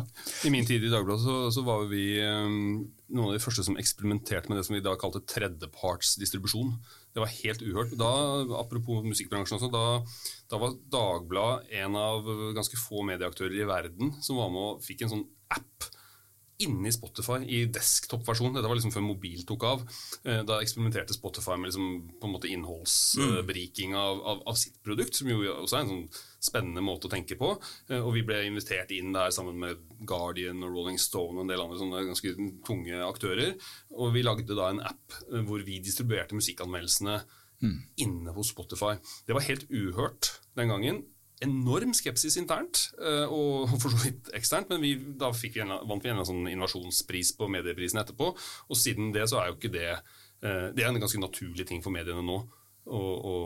I 0.48 0.52
min 0.54 0.68
tid 0.68 0.86
i 0.86 0.92
Dagbladet 0.92 1.24
så, 1.24 1.36
så, 1.52 1.64
var 1.66 1.84
vi 1.90 2.04
eh, 2.22 2.46
noen 2.46 3.26
av 3.26 3.34
de 3.36 3.42
første 3.42 3.66
som 3.66 3.76
eksperimenterte 3.80 4.48
med 4.48 4.60
det 4.60 4.64
som 4.68 4.76
vi 4.76 4.84
da 4.84 4.96
kalte 5.00 5.24
tredjepartsdistribusjon. 5.28 6.72
Det 7.12 7.22
var 7.22 7.34
helt 7.34 7.64
uhørt. 7.64 7.92
Da, 8.00 8.12
apropos 8.60 9.04
musikkbransjen 9.04 9.58
også, 9.58 9.72
da, 9.72 9.84
da 10.52 10.62
var 10.64 10.80
Dagbladet 10.96 11.76
en 11.82 12.00
av 12.00 12.32
ganske 12.56 12.80
få 12.80 13.04
medieaktører 13.08 13.60
i 13.60 13.68
verden 13.68 14.16
som 14.24 14.40
var 14.40 14.52
med 14.52 14.72
og 14.72 14.84
fikk 14.86 15.04
en 15.04 15.12
sånn 15.12 15.28
app 15.52 15.90
inni 16.64 16.92
Spotify 16.92 17.40
i 17.44 17.64
desktop-versjon. 17.72 18.54
Dette 18.56 18.68
var 18.68 18.78
liksom 18.78 18.94
før 18.94 19.04
mobil 19.04 19.42
tok 19.48 19.66
av. 19.68 19.82
Eh, 20.24 20.42
da 20.46 20.58
eksperimenterte 20.62 21.16
Spotify 21.16 21.56
med 21.58 21.70
liksom 21.70 21.88
på 22.20 22.28
en 22.28 22.34
måte 22.34 22.50
innholdsberiking 22.52 23.96
av, 23.98 24.22
av, 24.22 24.42
av, 24.48 24.58
sitt 24.58 24.78
produkt, 24.84 25.18
som 25.18 25.30
jo 25.30 25.42
også 25.52 25.78
er 25.78 25.84
en 25.84 25.92
sånn 25.92 26.06
spennende 26.48 26.84
måte 26.84 27.10
å 27.10 27.12
tenke 27.12 27.38
på. 27.40 27.52
Eh, 27.90 28.00
og 28.00 28.14
vi 28.16 28.24
ble 28.26 28.42
invitert 28.48 28.92
inn 28.96 29.12
der 29.16 29.34
sammen 29.34 29.58
med 29.62 29.82
Guardian 30.08 30.64
og 30.64 30.72
Rolling 30.76 31.00
Stone 31.02 31.36
og 31.36 31.44
en 31.44 31.52
del 31.52 31.64
andre 31.64 31.80
sånne 31.82 32.06
ganske 32.10 32.36
tunge 32.66 33.02
aktører. 33.04 33.56
Og 33.96 34.14
vi 34.16 34.24
lagde 34.24 34.56
da 34.56 34.70
en 34.72 34.84
app 34.84 35.18
eh, 35.26 35.42
hvor 35.46 35.64
vi 35.66 35.82
distribuerte 35.84 36.38
musikkanmeldelsene 36.38 37.20
mm. 37.62 37.76
inne 38.06 38.36
hos 38.36 38.54
Spotify. 38.54 38.96
Det 39.28 39.36
var 39.36 39.46
helt 39.48 39.68
uhørt 39.72 40.38
den 40.56 40.72
gangen 40.72 41.04
enorm 41.44 41.92
skepsis 41.96 42.38
internt, 42.40 42.90
eh, 43.00 43.24
og 43.28 43.68
for 43.82 43.92
så 43.92 44.04
vidt 44.04 44.30
eksternt, 44.36 44.70
men 44.72 44.82
vi, 44.84 44.94
da 45.20 45.32
vi 45.34 45.52
en, 45.62 45.74
vant 45.88 46.04
vi 46.04 46.12
en 46.12 46.24
sånn 46.26 46.46
innovasjonspris 46.52 47.34
på 47.38 47.50
medieprisen 47.52 48.00
etterpå. 48.02 48.32
Og 48.70 48.80
siden 48.80 49.12
det 49.16 49.28
så 49.30 49.42
er 49.42 49.50
jo 49.50 49.58
ikke 49.58 49.74
det 49.74 49.90
eh, 49.92 50.68
Det 50.76 50.84
er 50.84 50.92
en 50.92 51.02
ganske 51.02 51.20
naturlig 51.20 51.68
ting 51.68 51.84
for 51.84 51.94
mediene 51.94 52.24
nå 52.24 52.40
å, 52.86 52.98
å, 52.98 53.36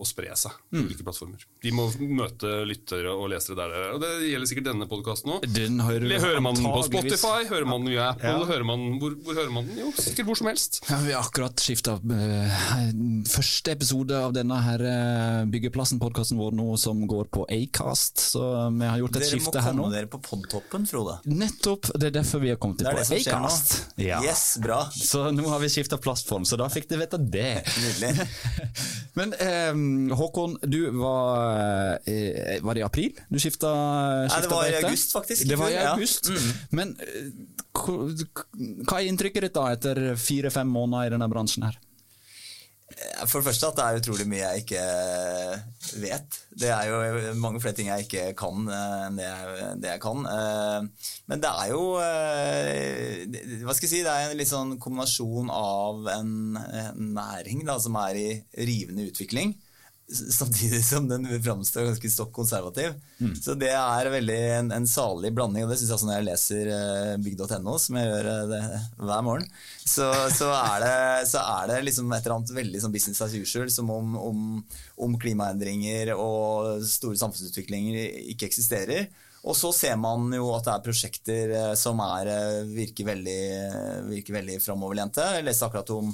å 0.00 0.06
spre 0.08 0.32
seg 0.38 0.54
på 0.70 0.78
mm. 0.78 0.84
ulike 0.88 1.04
plattformer. 1.04 1.42
De 1.60 1.72
må 1.76 1.86
møte 2.00 2.62
lyttere 2.68 3.12
og 3.12 3.28
lesere 3.32 3.58
der. 3.58 3.74
Og 3.94 4.00
Det 4.00 4.10
gjelder 4.30 4.48
sikkert 4.48 4.68
denne 4.70 4.88
podkasten 4.88 5.34
òg. 5.36 5.44
Hører 5.44 6.40
man 6.44 6.56
den 6.56 6.68
på 6.68 6.84
Spotify? 6.88 7.44
Hører 7.50 7.68
man 7.68 7.84
den 7.84 7.92
via 7.92 8.08
Apple? 8.14 8.32
Ja. 8.32 8.46
Hører 8.48 8.66
man, 8.70 8.86
hvor, 9.02 9.16
hvor, 9.20 9.36
hører 9.36 9.52
man 9.52 9.68
den? 9.68 9.82
Jo, 9.82 9.92
sikkert 9.98 10.30
hvor 10.30 10.40
som 10.40 10.48
helst. 10.48 10.80
Ja, 10.88 11.00
vi 11.04 11.12
har 11.12 11.26
akkurat 11.26 11.60
skifta 11.60 11.98
uh, 12.00 12.24
eh, 12.78 12.88
første 13.28 13.74
episode 13.76 14.16
av 14.16 14.32
denne 14.36 14.60
her 14.64 14.86
uh, 14.86 15.42
Byggeplassen-podkasten 15.52 16.40
vår 16.40 16.56
nå, 16.56 16.70
som 16.80 17.04
går 17.10 17.28
på 17.36 17.44
Acast. 17.52 18.24
Så 18.32 18.46
vi 18.78 18.88
har 18.88 18.96
gjort 19.02 19.20
et 19.20 19.26
dere 19.26 19.32
skifte 19.34 19.64
her 19.66 19.76
nå. 19.76 19.90
Dere 19.92 20.08
må 20.08 20.08
komme 20.08 20.08
dere 20.08 20.12
på 20.16 20.22
podtoppen, 20.30 20.88
Frode. 20.88 21.18
Nettopp. 21.28 21.92
Det 22.00 22.08
er 22.08 22.16
derfor 22.16 22.44
vi 22.46 22.54
har 22.54 22.60
kommet 22.62 22.80
til 22.80 22.88
på 22.88 23.20
Acast. 23.20 23.76
Ja. 24.00 24.22
Yes, 24.24 24.54
bra. 24.62 24.86
Så 24.96 25.28
nå 25.36 25.44
har 25.52 25.60
vi 25.60 25.68
skifta 25.72 26.00
plattform, 26.00 26.48
så 26.48 26.56
da 26.60 26.70
fikk 26.72 26.88
dere 26.88 27.04
vite 27.04 27.20
det. 27.20 27.52
Nydelig. 27.76 28.28
Men 29.18 29.34
eh, 29.34 30.14
Håkon, 30.16 30.56
du 30.62 30.80
var 31.00 31.98
eh, 32.04 32.60
Var 32.62 32.76
det 32.76 32.82
i 32.82 32.86
april 32.86 33.16
du 33.28 33.38
skifta 33.42 33.70
Nei, 34.28 34.40
det 34.44 34.50
var 34.52 34.68
i 34.68 34.76
august, 34.80 35.12
faktisk. 35.16 35.48
Det 35.48 35.58
var 35.58 35.72
i 35.72 35.78
august. 35.82 36.30
Ja. 36.30 36.38
Mm. 36.38 36.64
Men 36.78 36.94
eh, 37.04 37.30
hva 37.74 39.00
er 39.00 39.08
inntrykket 39.08 39.48
ditt 39.48 39.56
da 39.56 39.68
etter 39.74 40.02
fire-fem 40.20 40.68
måneder 40.70 41.10
i 41.10 41.14
denne 41.16 41.30
bransjen 41.32 41.66
her? 41.68 41.78
For 43.28 43.38
det 43.38 43.46
første 43.46 43.68
at 43.70 43.78
det 43.78 43.84
er 43.84 43.98
utrolig 44.00 44.26
mye 44.28 44.40
jeg 44.42 44.64
ikke 44.64 44.84
vet. 46.02 46.38
Det 46.60 46.70
er 46.74 46.88
jo 46.90 47.34
mange 47.40 47.60
flere 47.62 47.76
ting 47.76 47.88
jeg 47.90 48.06
ikke 48.06 48.24
kan 48.38 48.66
eh, 48.66 49.06
enn 49.06 49.18
det 49.20 49.26
jeg, 49.26 49.70
det 49.82 49.90
jeg 49.92 50.02
kan. 50.02 50.26
Eh, 50.26 51.08
men 51.30 51.42
det 51.42 51.50
er 51.50 51.70
jo 51.70 51.82
eh, 52.02 53.62
Hva 53.64 53.76
skal 53.76 53.86
jeg 53.86 53.92
si, 53.94 54.02
det 54.06 54.12
er 54.12 54.30
en 54.30 54.38
litt 54.40 54.50
sånn 54.50 54.76
kombinasjon 54.82 55.52
av 55.54 56.10
en, 56.16 56.32
en 56.58 57.10
næring 57.16 57.64
da, 57.68 57.78
som 57.82 57.98
er 58.02 58.20
i 58.20 58.28
rivende 58.66 59.08
utvikling 59.10 59.54
samtidig 60.10 60.84
som 60.84 61.08
den 61.08 61.26
framstår 61.42 61.84
ganske 61.84 62.10
stokk 62.10 62.32
konservativ. 62.32 62.94
Mm. 63.18 63.34
Så 63.42 63.54
det 63.58 63.70
er 63.76 64.10
veldig 64.10 64.38
en, 64.56 64.72
en 64.74 64.88
salig 64.88 65.32
blanding, 65.34 65.64
og 65.64 65.72
det 65.72 65.78
syns 65.78 65.92
jeg 65.92 65.96
også 65.96 66.08
når 66.08 66.16
jeg 66.16 66.26
leser 66.28 66.70
uh, 66.72 67.14
bygg.no, 67.22 67.76
som 67.78 67.98
jeg 68.00 68.10
gjør 68.10 68.28
uh, 68.30 68.42
det 68.50 68.60
hver 68.98 69.24
morgen, 69.26 69.48
så, 69.84 70.10
så, 70.34 70.50
er 70.56 70.84
det, 70.84 70.98
så, 71.30 71.44
er 71.44 71.70
det, 71.70 71.80
liksom 71.86 72.10
et 72.12 72.24
eller 72.24 72.36
annet 72.40 72.54
veldig 72.58 72.82
sånn 72.84 72.94
business 72.94 73.22
as 73.26 73.36
usual, 73.38 73.70
som 73.72 73.90
om, 73.94 74.18
om, 74.18 74.44
om 75.06 75.18
klimaendringer 75.20 76.14
og 76.16 76.82
store 76.86 77.20
samfunnsutviklinger 77.20 78.30
ikke 78.34 78.50
eksisterer. 78.50 79.06
Og 79.40 79.56
så 79.56 79.70
ser 79.72 79.94
man 79.96 80.26
jo 80.36 80.50
at 80.52 80.66
det 80.66 80.74
er 80.74 80.84
prosjekter 80.90 81.54
uh, 81.54 81.72
som 81.78 82.02
er, 82.04 82.34
virker 82.68 83.08
veldig, 83.12 83.40
virker 84.10 84.40
veldig 84.40 84.60
framoverlente. 84.64 85.30
Jeg 85.38 85.46
leste 85.46 85.70
akkurat 85.70 85.94
om 85.96 86.12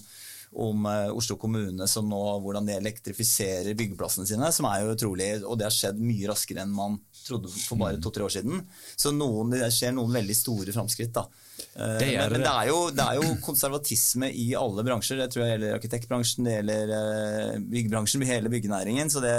om 0.52 0.86
eh, 0.86 1.10
Oslo 1.16 1.36
kommune 1.40 1.88
som 1.90 2.08
nå, 2.08 2.20
hvordan 2.44 2.68
de 2.68 2.76
elektrifiserer 2.76 3.76
byggeplassene 3.76 4.28
sine, 4.28 4.50
som 4.54 4.68
er 4.70 4.82
jo 4.82 4.94
utrolig, 4.94 5.30
og 5.44 5.58
det 5.58 5.68
har 5.68 5.74
skjedd 5.74 6.00
mye 6.00 6.30
raskere 6.30 6.64
enn 6.64 6.74
man 6.74 6.98
trodde 7.26 7.50
for 7.50 7.80
bare 7.80 8.00
to-tre 8.02 8.24
år 8.26 8.32
siden. 8.36 8.62
Så 8.94 9.12
noen, 9.14 9.50
det 9.52 9.66
skjer 9.74 9.94
noen 9.96 10.14
veldig 10.14 10.36
store 10.38 10.74
framskritt. 10.74 11.16
Eh, 11.16 11.96
det 12.00 12.12
men, 12.12 12.36
men 12.36 12.44
det, 12.44 12.52
er 12.52 12.70
jo, 12.70 12.78
det, 12.94 13.06
er 13.06 13.18
jo, 13.18 13.34
konservatisme 13.44 14.30
i 14.30 14.46
alle 14.58 14.84
bransjer. 14.86 15.20
Det 15.20 15.28
tror 15.34 15.44
jeg 15.44 15.56
gjelder 15.56 15.76
arkitektbransjen, 15.78 16.46
det 16.46 16.56
gjelder 16.58 16.94
eh, 17.00 17.56
byggebransjen, 17.74 18.26
hele 18.30 18.52
byggenæringen. 18.52 19.12
Så 19.12 19.24
det, 19.24 19.34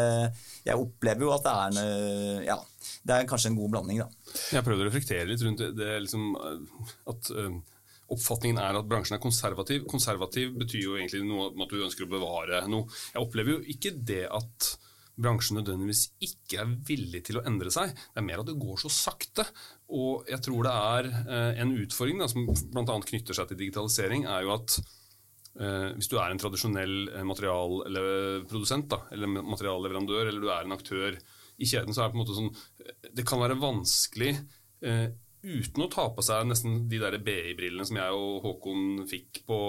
jeg 0.68 0.84
opplever 0.84 1.28
jo 1.28 1.34
at 1.38 1.48
det 1.48 1.56
er, 1.56 1.72
en, 1.72 2.46
ja, 2.50 2.60
det 3.08 3.16
er 3.18 3.32
kanskje 3.32 3.54
en 3.54 3.60
god 3.62 3.74
blanding. 3.78 4.04
da. 4.04 4.38
Jeg 4.58 4.68
prøvde 4.68 4.86
å 4.86 4.92
reflektere 4.92 5.30
litt 5.32 5.48
rundt 5.48 5.66
det, 5.78 5.92
liksom, 6.04 6.30
at 7.10 7.34
oppfatningen 8.14 8.60
er 8.62 8.80
at 8.80 8.88
bransjen 8.90 9.18
er 9.18 9.24
konservativ. 9.24 9.86
Konservativ 9.90 10.54
betyr 10.58 10.84
jo 10.84 10.98
egentlig 10.98 11.24
noe 11.28 11.50
om 11.52 11.64
at 11.66 11.74
du 11.74 11.84
ønsker 11.84 12.08
å 12.08 12.12
bevare 12.12 12.64
noe. 12.72 12.88
Jeg 13.14 13.24
opplever 13.24 13.58
jo 13.58 13.76
ikke 13.76 13.96
det 14.08 14.26
at 14.32 14.76
bransjen 15.18 15.58
nødvendigvis 15.58 16.04
ikke 16.24 16.62
er 16.62 16.76
villig 16.88 17.24
til 17.28 17.40
å 17.40 17.44
endre 17.50 17.72
seg. 17.74 17.94
Det 17.96 18.22
er 18.22 18.28
mer 18.28 18.44
at 18.44 18.50
det 18.50 18.60
går 18.62 18.80
så 18.84 18.92
sakte. 18.94 19.48
Og 19.98 20.28
jeg 20.30 20.40
tror 20.46 20.68
det 20.68 20.76
er 20.92 21.10
eh, 21.24 21.62
en 21.64 21.74
utfordring 21.82 22.22
da, 22.22 22.30
som 22.32 22.46
bl.a. 22.48 23.00
knytter 23.12 23.38
seg 23.38 23.50
til 23.50 23.60
digitalisering, 23.64 24.28
er 24.30 24.46
jo 24.46 24.54
at 24.56 24.78
eh, 24.78 25.90
hvis 25.98 26.12
du 26.12 26.18
er 26.22 26.32
en 26.32 26.42
tradisjonell 26.42 26.98
eh, 27.10 27.26
materialprodusent 27.28 28.98
eller 29.16 29.34
materialleverandør, 29.40 30.30
eller 30.30 30.44
du 30.44 30.52
er 30.54 30.68
en 30.68 30.78
aktør 30.78 31.18
i 31.58 31.66
kjeden, 31.66 31.96
så 31.96 32.04
er 32.04 32.12
det 32.12 32.14
på 32.14 32.20
en 32.20 32.26
måte 32.26 32.38
sånn 32.38 33.14
Det 33.18 33.26
kan 33.26 33.42
være 33.42 33.58
vanskelig 33.58 34.36
uten 35.48 35.86
å 35.86 35.89
ta 35.92 36.08
på 36.13 36.24
seg 36.25 36.48
nesten 36.50 36.84
de 36.92 37.00
der 37.01 37.18
BI-brillene 37.24 37.86
som 37.88 38.00
jeg 38.00 38.18
og 38.18 38.44
Håkon 38.44 39.08
fikk 39.10 39.42
på, 39.48 39.60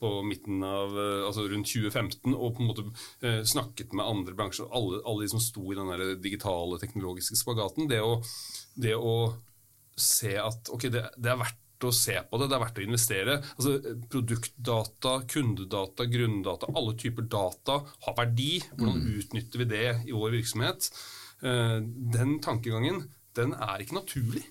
på 0.00 0.12
midten 0.26 0.62
av, 0.66 0.94
eh, 0.94 1.26
altså 1.26 1.46
rundt 1.50 1.70
2015, 1.70 2.32
og 2.34 2.56
på 2.56 2.62
en 2.62 2.70
måte 2.70 2.86
eh, 3.26 3.42
snakket 3.46 3.94
med 3.96 4.06
andre 4.06 4.36
bransjer, 4.38 4.70
alle, 4.70 5.02
alle 5.04 5.26
de 5.26 5.32
som 5.34 5.42
sto 5.42 5.66
i 5.70 5.78
den 5.78 5.92
der 5.92 6.16
digitale, 6.22 6.80
teknologiske 6.82 7.38
spagaten. 7.40 7.90
Det 7.90 8.00
å, 8.04 8.18
det 8.78 8.96
å 8.96 9.16
se 9.96 10.36
at 10.40 10.72
ok, 10.72 10.90
det, 10.92 11.06
det, 11.16 11.32
er 11.32 11.40
verdt 11.40 11.86
å 11.86 11.92
se 11.94 12.16
på 12.24 12.40
det, 12.40 12.48
det 12.50 12.56
er 12.56 12.64
verdt 12.64 12.80
å 12.80 12.86
investere. 12.86 13.36
Altså, 13.56 13.76
produktdata, 14.12 15.18
kundedata, 15.32 16.08
grunndata, 16.10 16.72
alle 16.72 16.96
typer 17.00 17.28
data 17.28 17.80
har 18.06 18.18
verdi. 18.18 18.56
Hvordan 18.74 19.00
mm. 19.02 19.14
utnytter 19.20 19.64
vi 19.64 19.70
det 19.74 19.86
i 20.06 20.16
vår 20.16 20.36
virksomhet? 20.38 20.90
Eh, 21.44 21.78
den 22.16 22.38
tankegangen 22.44 23.08
den 23.36 23.52
er 23.52 23.82
ikke 23.82 23.98
naturlig 23.98 24.46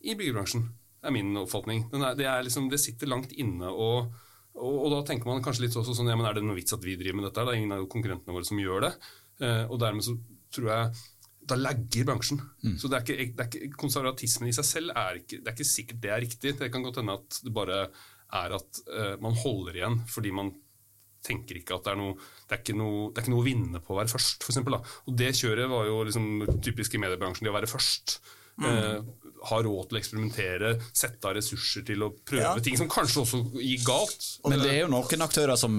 i 0.00 0.14
byggebransjen, 0.18 0.68
Det 0.98 1.10
er 1.10 1.14
min 1.14 1.36
oppfatning. 1.38 1.84
Er, 1.94 2.16
det, 2.18 2.26
er 2.26 2.42
liksom, 2.42 2.66
det, 2.70 2.80
sitter 2.82 3.10
langt 3.10 3.32
inne. 3.32 3.70
og, 3.70 4.10
og, 4.58 4.74
og 4.84 4.90
da 4.96 5.04
tenker 5.06 5.30
man 5.30 5.42
kanskje 5.44 5.66
litt 5.66 5.76
sånn 5.76 6.10
ja, 6.10 6.16
men 6.18 6.26
Er 6.26 6.38
det 6.38 6.42
noe 6.46 6.58
vits 6.58 6.74
at 6.74 6.82
vi 6.84 6.96
driver 6.98 7.20
med 7.20 7.28
dette? 7.28 7.44
Det 7.46 7.54
er 7.54 7.60
ingen 7.60 7.76
av 7.76 7.86
konkurrentene 7.90 8.34
våre 8.34 8.48
som 8.48 8.58
gjør 8.58 8.88
det. 8.88 8.92
Eh, 9.46 9.64
og 9.68 9.78
dermed 9.82 10.06
så 10.06 10.16
tror 10.54 10.70
jeg 10.72 11.06
da 11.48 11.56
lagger 11.56 12.06
bransjen. 12.08 12.40
Mm. 12.64 12.76
Så 12.80 12.90
det 12.90 12.98
er, 12.98 13.04
ikke, 13.06 13.34
det 13.36 13.44
er 13.44 13.50
ikke, 13.50 13.80
Konservatismen 13.80 14.50
i 14.50 14.56
seg 14.56 14.66
selv 14.68 14.94
er 14.98 15.22
ikke, 15.22 15.40
det 15.40 15.52
er 15.52 15.56
ikke 15.56 15.68
sikkert 15.70 16.00
det 16.04 16.14
er 16.14 16.24
riktig. 16.24 16.54
Det 16.58 16.70
kan 16.72 16.84
godt 16.84 17.00
hende 17.00 17.18
at 17.18 17.42
det 17.44 17.54
bare 17.54 17.82
er 18.38 18.56
at 18.58 18.80
eh, 18.92 19.14
man 19.24 19.36
holder 19.38 19.78
igjen 19.78 20.02
fordi 20.10 20.32
man 20.36 20.50
tenker 21.24 21.58
ikke 21.58 21.78
at 21.78 21.86
det 21.86 21.92
er 21.94 21.98
noe 21.98 22.16
det 22.18 22.54
er 22.54 22.60
ikke 22.60 22.76
noe, 22.78 22.98
det 23.10 23.20
er 23.20 23.24
ikke 23.24 23.32
noe 23.32 23.42
å 23.42 23.46
vinne 23.46 23.80
på 23.84 23.94
å 23.94 23.98
være 23.98 24.12
først, 24.12 24.44
f.eks. 24.44 24.60
Og 25.08 25.16
det 25.18 25.32
kjøret 25.36 25.70
var 25.70 25.88
jo 25.88 26.02
liksom 26.08 26.28
typisk 26.64 26.94
i 26.94 27.00
mediebransjen, 27.02 27.44
det 27.44 27.52
å 27.52 27.56
være 27.56 27.70
først. 27.70 28.18
Mm. 28.58 29.08
Har 29.48 29.62
råd 29.66 29.88
til 29.88 29.98
å 29.98 30.00
eksperimentere, 30.00 30.72
sette 30.96 31.28
av 31.28 31.36
ressurser 31.38 31.84
til 31.86 32.02
å 32.06 32.10
prøve 32.26 32.44
ja. 32.44 32.54
ting 32.64 32.78
som 32.78 32.88
kanskje 32.90 33.22
også 33.22 33.40
gikk 33.62 33.84
galt. 33.86 34.26
Men 34.48 34.62
det 34.62 34.72
er 34.72 34.80
jo 34.82 34.90
noen 34.92 35.24
aktører 35.24 35.58
som 35.60 35.76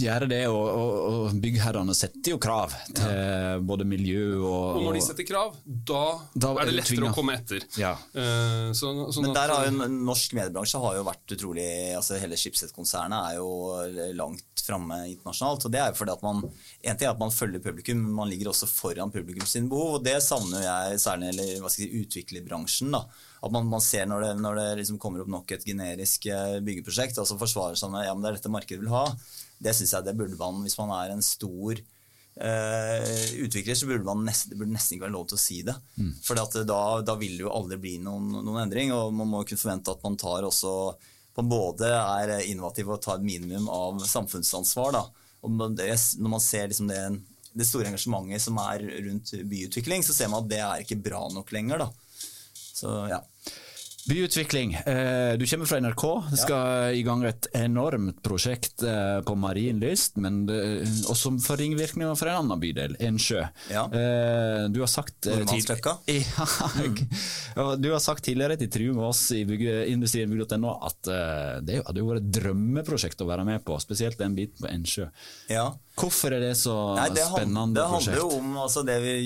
gjør 0.00 0.26
det, 0.30 0.42
og, 0.50 0.64
og, 0.68 0.92
og 1.10 1.40
byggherrene 1.42 1.96
setter 1.96 2.34
jo 2.34 2.40
krav 2.42 2.74
til 2.90 3.06
ja. 3.06 3.56
både 3.62 3.86
miljø 3.88 4.40
og 4.40 4.80
Og 4.80 4.84
når 4.88 4.98
de 4.98 5.04
setter 5.06 5.28
krav, 5.28 5.56
da, 5.64 6.04
da 6.34 6.52
er 6.56 6.70
det 6.70 6.76
lettere 6.78 6.96
tvinga. 6.96 7.12
å 7.12 7.18
komme 7.18 7.36
etter. 7.38 7.66
Ja. 7.80 7.94
Uh, 8.14 8.70
så, 8.76 8.92
sånn 9.14 9.28
Men 9.28 9.36
der 9.36 9.54
har 9.54 9.68
jo 9.68 9.88
norsk 10.10 10.36
mediebransje 10.38 10.82
har 10.82 10.98
jo 10.98 11.06
vært 11.06 11.36
utrolig 11.36 11.68
altså 11.96 12.18
Hele 12.20 12.38
Schibsted-konsernet 12.40 13.32
er 13.32 13.38
jo 13.40 14.10
langt 14.18 14.46
framme 14.64 15.00
internasjonalt. 15.10 15.64
og 15.66 15.72
det 15.72 15.80
er 15.80 15.92
jo 15.92 15.98
fordi 16.00 16.14
at 16.14 16.24
man 16.24 16.42
en 16.44 16.96
ting 16.96 17.06
er 17.06 17.12
at 17.12 17.20
man 17.20 17.32
følger 17.34 17.62
publikum, 17.64 18.00
man 18.16 18.30
ligger 18.30 18.50
også 18.52 18.68
foran 18.70 19.12
publikum 19.12 19.46
sine 19.48 19.68
behov. 19.68 19.98
og 19.98 20.04
Det 20.04 20.16
savner 20.24 20.64
jeg 20.64 21.00
særlig 21.02 21.34
jeg 21.36 21.72
si, 21.74 21.88
utviklerbransjen. 22.00 22.79
Da, 22.88 23.04
At 23.44 23.52
man, 23.52 23.68
man 23.68 23.84
ser 23.84 24.08
når 24.08 24.24
det, 24.24 24.32
når 24.40 24.56
det 24.56 24.66
liksom 24.80 24.98
kommer 25.02 25.20
opp 25.20 25.30
nok 25.32 25.52
et 25.52 25.64
generisk 25.68 26.26
eh, 26.32 26.58
byggeprosjekt, 26.64 27.20
og 27.20 27.28
så 27.28 27.38
forsvarer 27.40 27.76
seg 27.76 27.92
med 27.92 28.06
ja, 28.06 28.16
men 28.16 28.24
det 28.24 28.32
er 28.32 28.40
dette 28.40 28.52
markedet 28.52 28.80
vil 28.80 28.94
ha. 28.94 29.06
Det 29.60 29.76
synes 29.76 29.92
jeg 29.92 30.08
det 30.08 30.16
burde 30.16 30.40
man, 30.40 30.62
hvis 30.64 30.78
man 30.80 30.96
er 30.98 31.14
en 31.14 31.24
stor 31.24 31.82
Uh, 32.40 33.42
utvikler, 33.42 33.74
så 33.76 33.84
burde 33.84 34.06
man 34.06 34.22
nesten, 34.24 34.54
burde 34.56 34.72
nesten 34.72 34.94
ikke 34.94 35.04
være 35.04 35.12
lov 35.12 35.26
til 35.28 35.36
å 35.36 35.40
si 35.42 35.56
det. 35.66 35.74
Mm. 35.98 36.12
For 36.24 36.38
da, 36.38 37.02
da, 37.04 37.16
vil 37.18 37.34
det 37.36 37.42
jo 37.42 37.50
aldri 37.52 37.76
bli 37.82 37.96
noen, 38.00 38.30
noen, 38.38 38.62
endring. 38.62 38.94
Og 38.96 39.10
man 39.12 39.28
må 39.28 39.42
kunne 39.44 39.60
forvente 39.60 39.92
at 39.92 40.04
man 40.06 40.16
tar 40.16 40.46
også 40.48 40.70
man 41.36 41.50
både 41.50 41.90
er 41.90 42.32
innovativ 42.50 42.90
og 42.90 43.02
tar 43.02 43.18
et 43.18 43.26
minimum 43.26 43.68
av 43.72 44.00
samfunnsansvar. 44.08 44.92
da, 44.96 45.04
Og 45.42 45.52
når 45.52 46.28
man 46.28 46.42
ser 46.42 46.68
liksom 46.68 46.88
det, 46.90 47.00
det, 47.52 47.66
store 47.66 47.90
engasjementet 47.90 48.42
som 48.42 48.58
er 48.62 48.84
rundt 49.06 49.34
byutvikling, 49.52 50.04
så 50.06 50.16
ser 50.16 50.30
man 50.32 50.44
at 50.44 50.50
det 50.50 50.60
er 50.64 50.84
ikke 50.84 51.00
bra 51.00 51.26
nok 51.32 51.52
lenger. 51.54 51.84
Da. 51.84 51.90
Så 52.80 52.94
ja. 53.10 53.20
Byutvikling. 54.08 54.74
Eh, 54.74 55.32
du 55.38 55.46
kommer 55.46 55.66
fra 55.66 55.80
NRK. 55.80 56.22
Du 56.30 56.36
skal 56.36 56.94
i 56.96 57.02
gang 57.06 57.22
et 57.28 57.46
enormt 57.54 58.22
prosjekt 58.24 58.82
eh, 58.82 59.20
på 59.26 59.34
Marienlyst, 59.38 60.16
men 60.22 60.42
også 60.48 61.18
som 61.20 61.36
får 61.42 61.60
ringvirkninger 61.60 62.16
for 62.18 62.30
en 62.30 62.40
annen 62.40 62.62
bydel, 62.62 62.96
Ensjø. 63.06 63.44
Ja. 63.70 63.84
Eh, 63.86 64.64
du 64.72 64.80
har 64.82 64.90
sagt. 64.90 65.28
Ja. 67.50 67.64
Du 67.76 67.88
har 67.92 68.00
sagt 68.02 68.24
tidligere 68.24 68.56
til 68.56 68.68
intervju 68.68 68.92
med 68.96 69.04
oss 69.04 69.20
i 69.34 69.40
industrienbygg.no 69.42 70.72
at 70.86 71.08
det 71.66 71.80
hadde 71.86 72.04
vært 72.06 72.22
et 72.22 72.30
drømmeprosjekt 72.38 73.22
å 73.24 73.28
være 73.28 73.44
med 73.46 73.64
på, 73.66 73.76
spesielt 73.82 74.18
den 74.20 74.36
biten 74.38 74.64
på 74.64 74.70
Ensjø. 74.70 75.08
Ja. 75.50 75.66
Hvorfor 75.98 76.34
er 76.36 76.44
det 76.44 76.54
så 76.60 76.76
Nei, 76.96 77.08
det 77.14 77.26
spennende 77.28 77.84
prosjekt? 77.88 78.14
Det 78.14 78.22
handler 78.22 78.22
jo 78.22 78.28
om 78.38 78.60
altså, 78.62 78.84
Det 78.86 78.96
vi 79.04 79.16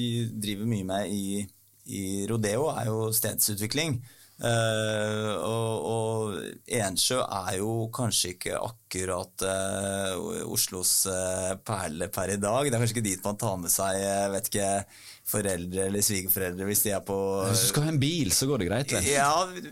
driver 0.46 0.70
mye 0.70 0.88
med 0.88 1.12
i, 1.14 1.44
i 1.86 2.26
Rodeo, 2.30 2.68
er 2.72 2.90
jo 2.90 3.08
stedsutvikling. 3.14 3.98
Uh, 4.34 5.30
og, 5.46 5.84
og, 5.86 6.38
Ensjø 6.66 7.20
er 7.22 7.52
jo 7.60 7.86
kanskje 7.94 8.32
ikke 8.34 8.56
akkurat 8.58 9.44
uh, 9.46 10.40
Oslos 10.50 11.04
uh, 11.06 11.54
perle 11.62 12.08
per 12.10 12.32
i 12.34 12.40
dag. 12.42 12.66
Det 12.66 12.74
er 12.74 12.82
kanskje 12.82 12.96
ikke 12.98 13.10
dit 13.12 13.28
man 13.28 13.38
tar 13.38 13.60
med 13.62 13.70
seg 13.72 14.00
vet 14.34 14.50
ikke, 14.50 14.70
foreldre 15.24 15.86
eller 15.88 16.04
svigerforeldre 16.04 16.66
hvis 16.68 16.82
de 16.84 16.90
er 16.92 17.00
på 17.04 17.16
Hvis 17.48 17.62
du 17.64 17.68
skal 17.70 17.86
ha 17.86 17.92
en 17.94 18.00
bil, 18.00 18.28
så 18.34 18.48
går 18.48 18.60
det 18.60 18.66
greit, 18.68 18.92
vel? 18.92 19.06
Ja, 19.08 19.30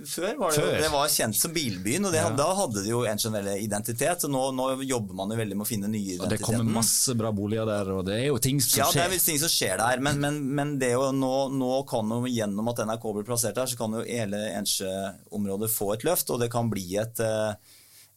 før 0.08 0.38
var 0.38 0.54
det, 0.54 0.62
før. 0.62 0.76
det 0.80 0.90
var 0.94 1.10
kjent 1.12 1.36
som 1.36 1.52
bilbyen, 1.52 2.08
og 2.08 2.14
det, 2.14 2.22
ja. 2.22 2.30
da 2.38 2.46
hadde 2.56 2.84
det 2.86 2.92
jo 2.92 3.02
en 3.08 3.20
sånn 3.20 3.36
veldig 3.36 3.58
identitet. 3.60 4.24
og 4.28 4.32
nå, 4.32 4.44
nå, 4.56 4.68
jobber 4.88 5.18
man 5.18 5.34
jo 5.34 5.38
veldig 5.42 5.58
med 5.58 5.66
å 5.66 5.68
finne 5.68 5.90
nye 5.92 6.16
identiteter. 6.16 6.40
Det 6.40 6.46
kommer 6.46 6.78
masse 6.80 7.16
bra 7.18 7.34
boliger 7.36 7.68
der, 7.68 7.92
og 7.92 8.06
det 8.08 8.16
er 8.16 8.26
jo 8.30 8.40
ting 8.42 8.62
som 8.64 8.80
ja, 8.80 8.88
skjer. 8.88 9.04
Ja, 9.04 9.12
det 9.12 9.20
er 9.20 9.26
ting 9.28 9.42
som 9.44 9.52
skjer 9.52 9.76
der, 9.82 10.02
men, 10.08 10.22
men, 10.24 10.40
men 10.56 10.74
det 10.80 10.94
jo, 10.94 11.04
nå, 11.16 11.34
nå, 11.52 11.72
kan 11.90 12.16
jo 12.16 12.22
gjennom 12.32 12.72
at 12.72 12.82
NRK 12.88 13.06
blir 13.18 13.28
plassert 13.28 13.60
der, 13.60 13.68
så 13.68 13.80
kan 13.80 13.98
jo 13.98 14.06
hele 14.08 14.40
Ensjø-området 14.56 15.68
få 15.74 15.92
et 15.98 16.08
løft, 16.08 16.32
og 16.32 16.40
det 16.40 16.48
kan 16.52 16.72
bli 16.72 16.96
et 17.02 17.20
uh, 17.20 17.52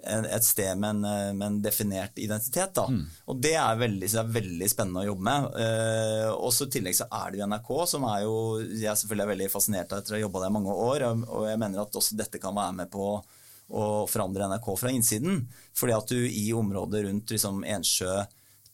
et 0.06 0.44
sted 0.46 0.78
med 0.78 0.90
en, 0.90 1.06
eh, 1.06 1.34
med 1.34 1.48
en 1.48 1.62
definert 1.62 2.18
identitet. 2.20 2.78
Mm. 2.78 3.06
Og 3.28 3.42
Det 3.42 3.54
er 3.54 3.76
veldig, 3.76 4.10
er 4.16 4.34
veldig, 4.34 4.70
spennende 4.70 5.02
å 5.02 5.08
jobbe 5.10 5.24
med. 5.24 5.56
Eh, 5.62 6.30
også 6.30 6.68
I 6.68 6.74
tillegg 6.76 6.96
så 6.96 7.08
er 7.12 7.32
det 7.32 7.40
jo 7.40 7.48
NRK, 7.48 7.72
som 7.88 8.04
er 8.04 8.22
jo 8.24 8.36
Jeg 8.60 8.96
selvfølgelig 8.96 9.26
er 9.26 9.34
veldig 9.34 9.52
fascinert 9.52 9.92
av 9.92 10.00
etter 10.00 10.14
å 10.14 10.18
ha 10.18 10.26
jobba 10.26 10.40
der 10.42 10.52
i 10.52 10.58
mange 10.58 10.74
år. 10.74 11.08
Og, 11.10 11.30
og 11.30 11.48
jeg 11.50 11.60
mener 11.60 11.82
at 11.82 11.92
også 11.96 12.18
dette 12.18 12.40
kan 12.40 12.56
være 12.56 12.74
med 12.74 12.92
på 12.92 13.24
å 13.72 14.06
forandre 14.08 14.46
NRK 14.46 14.78
fra 14.78 14.92
innsiden. 14.94 15.48
Fordi 15.74 15.96
at 15.98 16.08
du 16.08 16.20
i 16.28 16.54
området 16.54 17.06
rundt 17.08 17.34
liksom, 17.34 17.64
Ensjø, 17.66 18.26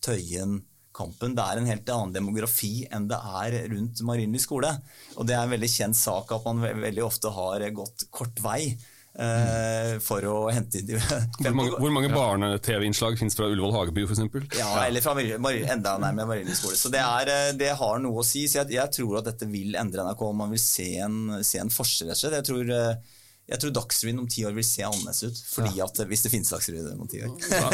Tøyen, 0.04 0.62
Kampen, 0.92 1.38
det 1.38 1.44
er 1.48 1.58
en 1.58 1.70
helt 1.70 1.90
annen 1.94 2.12
demografi 2.12 2.86
enn 2.92 3.06
det 3.08 3.16
er 3.16 3.70
rundt 3.72 4.02
Marienlyst 4.04 4.50
skole. 4.50 4.74
Og 5.16 5.24
det 5.24 5.38
er 5.38 5.46
en 5.46 5.54
veldig 5.54 5.70
kjent 5.72 5.96
sak 5.96 6.34
at 6.36 6.44
man 6.44 6.60
veldig 6.60 7.06
ofte 7.06 7.32
har 7.32 7.64
gått 7.72 8.10
kort 8.12 8.42
vei 8.44 8.76
Uh, 9.12 9.98
for 10.00 10.24
å 10.24 10.36
hente 10.56 10.80
inn 10.80 10.94
Hvor 10.96 11.52
mange, 11.52 11.74
hvor 11.84 11.92
mange 11.92 12.12
barne-TV-innslag 12.14 13.18
finnes 13.20 13.36
fra 13.36 13.50
Ullevål 13.52 13.74
Hageby 13.76 14.06
f.eks.? 14.08 14.22
Ja, 14.56 14.70
eller 14.86 15.04
fra 15.04 15.18
enda 15.20 15.98
nærmere 16.00 16.30
Marienlyst. 16.30 16.70
Så 16.80 16.92
det, 16.94 17.02
er, 17.04 17.28
eh, 17.28 17.50
det, 17.60 17.74
har 17.76 18.00
noe 18.00 18.24
å 18.24 18.26
si. 18.26 18.46
Så 18.48 18.62
jeg, 18.62 18.78
jeg, 18.78 18.94
tror 18.96 19.20
at 19.20 19.28
dette 19.28 19.50
vil 19.52 19.76
endre 19.76 20.06
NRK 20.08 20.24
om 20.30 20.40
man 20.46 20.56
vil 20.56 20.64
se 20.64 20.88
en, 21.04 21.44
se 21.44 21.60
en 21.60 21.74
forskjell. 21.74 22.14
Jeg 22.16 22.48
tror 22.48 22.72
uh, 22.72 23.20
jeg 23.52 23.60
tror 23.60 23.74
Dagsrevyen 23.76 24.20
om 24.22 24.28
ti 24.32 24.46
år 24.48 24.54
vil 24.56 24.66
se 24.66 24.84
annerledes 24.88 25.24
ut. 25.24 25.40
Fordi 25.52 25.72
ja. 25.76 25.88
at, 25.90 26.04
Hvis 26.08 26.24
det 26.26 26.32
finnes 26.32 26.52
Dagsrevyen 26.54 27.02
om 27.04 27.10
ti 27.12 27.20
år. 27.26 27.34
Ja, 27.52 27.68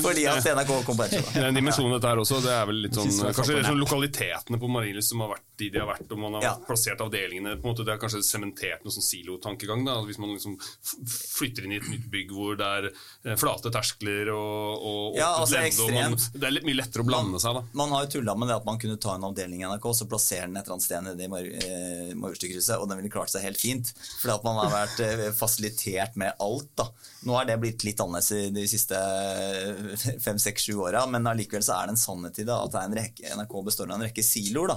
fordi 0.06 0.26
at 0.30 0.46
NRK 0.48 0.72
kommer 0.86 1.10
på 1.12 1.20
Det 1.20 1.42
er 1.42 1.50
en 1.50 1.58
dimensjon 1.58 1.92
dette 1.92 2.08
her 2.08 2.22
også. 2.22 2.40
Det 2.44 2.54
er 2.54 2.68
vel 2.70 2.80
litt 2.86 2.96
sånn, 2.96 3.12
kanskje 3.28 3.52
det 3.52 3.62
er 3.62 3.68
sånn 3.68 3.82
lokalitetene 3.82 4.60
på 4.60 4.70
Marienlyst 4.72 5.12
som 5.12 5.24
har 5.26 5.34
vært 5.36 5.50
de 5.60 5.68
de 5.70 5.78
har 5.78 5.86
vært, 5.86 6.08
og 6.10 6.18
man 6.18 6.34
har 6.38 6.42
ja. 6.42 6.52
plassert 6.66 7.02
avdelingene 7.04 7.52
på 7.60 7.68
en 7.68 7.72
måte, 7.74 7.84
Det 7.86 7.92
har 7.94 8.00
kanskje 8.02 8.24
sementert 8.26 8.82
noen 8.82 8.94
sånn 8.96 9.06
silotankegang. 9.06 9.84
da, 9.86 10.00
Hvis 10.06 10.18
man 10.18 10.32
liksom 10.34 10.56
flytter 11.06 11.66
inn 11.66 11.76
i 11.76 11.78
et 11.78 11.86
nytt 11.92 12.08
bygg 12.10 12.32
hvor 12.34 12.58
det 12.58 12.70
er 12.78 12.88
eh, 12.90 13.36
flate 13.38 13.70
terskler 13.74 14.32
og, 14.34 14.82
og 14.88 15.18
ja, 15.20 15.30
altså, 15.38 15.60
lende, 15.60 15.84
og 15.84 15.94
man, 15.94 16.18
Det 16.34 16.48
er 16.48 16.56
litt 16.56 16.66
mye 16.66 16.80
lettere 16.80 17.04
å 17.04 17.08
blande 17.08 17.36
man, 17.36 17.44
seg. 17.44 17.60
da. 17.60 17.62
Man 17.78 17.94
har 17.94 18.06
jo 18.06 18.12
tulla 18.16 18.34
med 18.38 18.50
det 18.50 18.58
at 18.58 18.66
man 18.66 18.80
kunne 18.82 18.98
ta 19.04 19.14
en 19.14 19.28
avdeling 19.28 19.62
i 19.62 19.68
NRK 19.68 19.86
og 19.92 19.96
så 20.00 20.08
plassere 20.10 20.48
den 20.48 20.58
et 20.58 20.64
eller 20.64 20.78
annet 20.78 20.88
sted 20.88 21.06
nede 21.06 21.28
i 21.28 22.18
Majorstukrysset, 22.18 22.80
og 22.80 22.90
den 22.90 23.02
ville 23.02 23.12
klart 23.14 23.30
seg 23.30 23.46
helt 23.46 23.60
fint. 23.60 23.94
Fordi 24.22 24.34
at 24.34 24.48
man 24.48 24.58
har 24.62 24.74
vært 24.74 24.93
Eh, 25.00 25.32
fasilitert 25.32 26.16
med 26.16 26.32
alt. 26.38 26.70
da. 26.76 26.88
Nå 27.28 27.36
er 27.38 27.48
det 27.48 27.58
blitt 27.62 27.84
litt 27.86 28.00
annerledes 28.00 28.52
de 28.54 28.66
siste 28.68 28.98
eh, 28.98 30.04
fem, 30.22 30.38
seks, 30.38 30.68
sju 30.68 30.76
åra, 30.86 31.04
men 31.10 31.26
allikevel 31.26 31.64
er 31.64 31.88
det 31.88 31.96
en 31.96 32.00
sannhet 32.00 32.42
i 32.42 32.46
det 32.48 32.54
at 32.54 32.74
det 32.74 33.00
rekke, 33.00 33.34
NRK 33.38 33.56
består 33.66 33.90
av 33.90 33.98
en 33.98 34.06
rekke 34.08 34.24
siloer. 34.26 34.74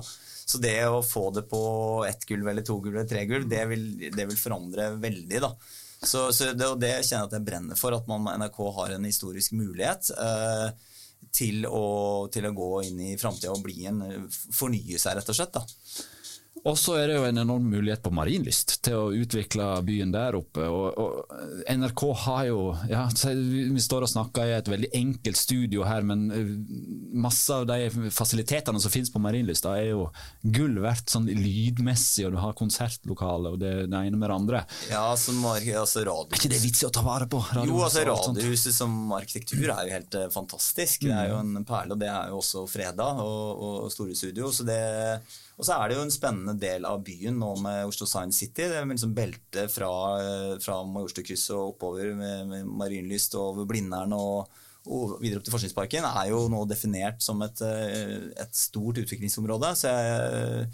Så 0.48 0.62
det 0.64 0.78
å 0.88 1.04
få 1.04 1.30
det 1.36 1.44
på 1.52 1.62
ett 2.08 2.24
gulv 2.26 2.48
eller 2.48 2.64
to 2.64 2.78
gulv 2.80 2.96
eller 2.96 3.10
tre 3.10 3.26
gulv, 3.28 3.50
det 3.52 3.66
vil, 3.68 3.88
det 4.16 4.28
vil 4.30 4.40
forandre 4.40 4.94
veldig. 4.96 5.42
da. 5.44 5.52
Så, 5.98 6.30
så 6.32 6.54
det, 6.54 6.68
og 6.68 6.80
det 6.80 6.94
kjenner 7.02 7.26
jeg 7.26 7.30
at 7.32 7.40
jeg 7.40 7.48
brenner 7.48 7.80
for, 7.80 7.96
at 7.98 8.08
man, 8.08 8.30
NRK 8.40 8.62
har 8.78 8.94
en 8.96 9.10
historisk 9.10 9.58
mulighet. 9.58 10.14
Eh, 10.16 10.70
til 11.38 11.66
å, 11.68 12.28
til 12.32 12.48
å, 12.48 12.54
gå 12.56 12.70
inn 12.88 13.02
i 13.10 13.18
framtida 13.20 13.52
og 13.52 13.66
bli 13.66 13.86
en, 13.90 14.00
fornye 14.32 14.98
seg, 15.02 15.18
rett 15.18 15.34
og 15.34 15.38
slett. 15.38 15.58
da. 15.58 15.66
Og 16.66 16.78
så 16.80 16.98
er 17.00 17.08
det 17.10 17.18
jo 17.18 17.26
en 17.28 17.38
enorm 17.44 17.68
mulighet 17.70 18.02
på 18.04 18.12
Marienlyst 18.16 18.78
til 18.86 18.98
å 18.98 19.12
utvikle 19.16 19.68
byen 19.88 20.12
der 20.14 20.38
oppe. 20.40 20.66
Og, 20.68 20.98
og 21.00 21.68
NRK 21.70 22.04
har 22.26 22.44
jo 22.50 22.60
ja, 22.90 23.06
Vi 23.08 23.84
står 23.84 24.08
og 24.08 24.12
snakker 24.12 24.50
i 24.50 24.56
et 24.58 24.72
veldig 24.72 24.90
enkelt 24.98 25.40
studio 25.40 25.86
her, 25.88 26.06
men 26.08 26.28
eh, 26.34 26.52
masse 27.18 27.54
av 27.54 27.68
de 27.70 28.10
fasilitetene 28.14 28.82
som 28.84 28.94
finnes 28.94 29.12
på 29.14 29.22
Marienlyst, 29.24 29.68
er 29.70 29.92
jo 29.92 30.08
gull 30.44 30.80
verdt 30.84 31.14
sånn 31.14 31.30
lydmessig, 31.30 32.28
og 32.28 32.36
du 32.36 32.42
har 32.42 32.58
konsertlokale 32.58 33.54
og 33.56 33.62
det, 33.62 33.74
det 33.92 34.04
ene 34.04 34.18
med 34.18 34.28
det 34.28 34.38
andre. 34.38 34.64
Ja, 34.92 35.06
som 35.20 35.44
altså 35.48 36.04
radio. 36.08 36.32
Er 36.32 36.42
ikke 36.42 36.54
det 36.54 36.64
vits 36.64 36.84
i 36.84 36.90
å 36.90 36.94
ta 36.94 37.04
vare 37.06 37.30
på? 37.32 37.42
jo, 37.64 37.80
altså 37.84 38.06
Radiohuset 38.08 38.76
som 38.76 39.12
arkitektur 39.16 39.70
er 39.70 39.88
jo 39.88 39.96
helt 39.96 40.20
uh, 40.20 40.28
fantastisk. 40.34 41.08
Det 41.08 41.16
er 41.16 41.32
jo 41.32 41.42
en 41.42 41.66
perle, 41.68 41.96
og 41.96 42.02
det 42.02 42.12
er 42.12 42.32
jo 42.32 42.42
også 42.42 42.68
freda 42.70 43.12
og, 43.24 43.66
og 43.88 43.92
store 43.94 44.16
studio. 44.18 44.52
så 44.54 44.66
det 44.68 44.82
og 45.58 45.66
så 45.66 45.74
er 45.74 45.90
det 45.90 45.98
jo 45.98 46.04
en 46.06 46.14
spennende 46.14 46.54
del 46.62 46.86
av 46.86 47.02
byen 47.06 47.40
nå 47.42 47.50
med 47.64 47.90
Oslo 47.90 48.06
Science 48.06 48.38
City. 48.44 48.68
Det 48.70 48.78
er 48.78 48.86
liksom 48.86 49.16
beltet 49.18 49.74
fra, 49.74 49.90
fra 50.62 50.76
Majorstukrysset 50.86 51.56
og 51.56 51.72
oppover 51.74 52.12
med, 52.20 52.44
med 52.52 52.68
Marienlyst 52.78 53.34
og 53.40 53.56
over 53.56 53.70
Blindern 53.70 54.14
og, 54.14 54.52
og, 54.86 55.16
videre 55.24 55.42
opp 55.42 55.48
til 55.48 55.56
Forskningsparken 55.56 56.06
er 56.12 56.30
jo 56.30 56.44
nå 56.54 56.62
definert 56.70 57.26
som 57.26 57.42
et, 57.42 57.64
et 57.66 58.54
stort 58.56 59.02
utviklingsområde. 59.02 59.72
Så 59.82 59.90
jeg, 59.90 60.68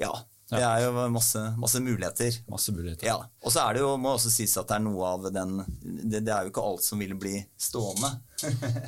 ja, 0.00 0.14
det 0.48 0.62
er 0.64 0.86
jo 0.86 1.04
masse, 1.12 1.42
masse 1.60 1.80
muligheter. 1.84 2.38
Masse 2.48 2.72
muligheter. 2.72 3.10
Ja. 3.10 3.18
Og 3.44 3.52
så 3.52 3.66
er 3.66 3.76
det 3.76 3.82
jo, 3.82 3.90
må 4.00 4.14
også 4.14 4.32
sies 4.32 4.56
at 4.56 4.70
det 4.70 4.78
er 4.78 4.86
noe 4.86 5.10
av 5.10 5.26
den 5.34 5.58
Det, 5.82 6.22
det 6.22 6.32
er 6.32 6.46
jo 6.46 6.52
ikke 6.54 6.64
alt 6.64 6.86
som 6.86 7.02
vil 7.02 7.12
bli 7.20 7.34
stående. 7.60 8.14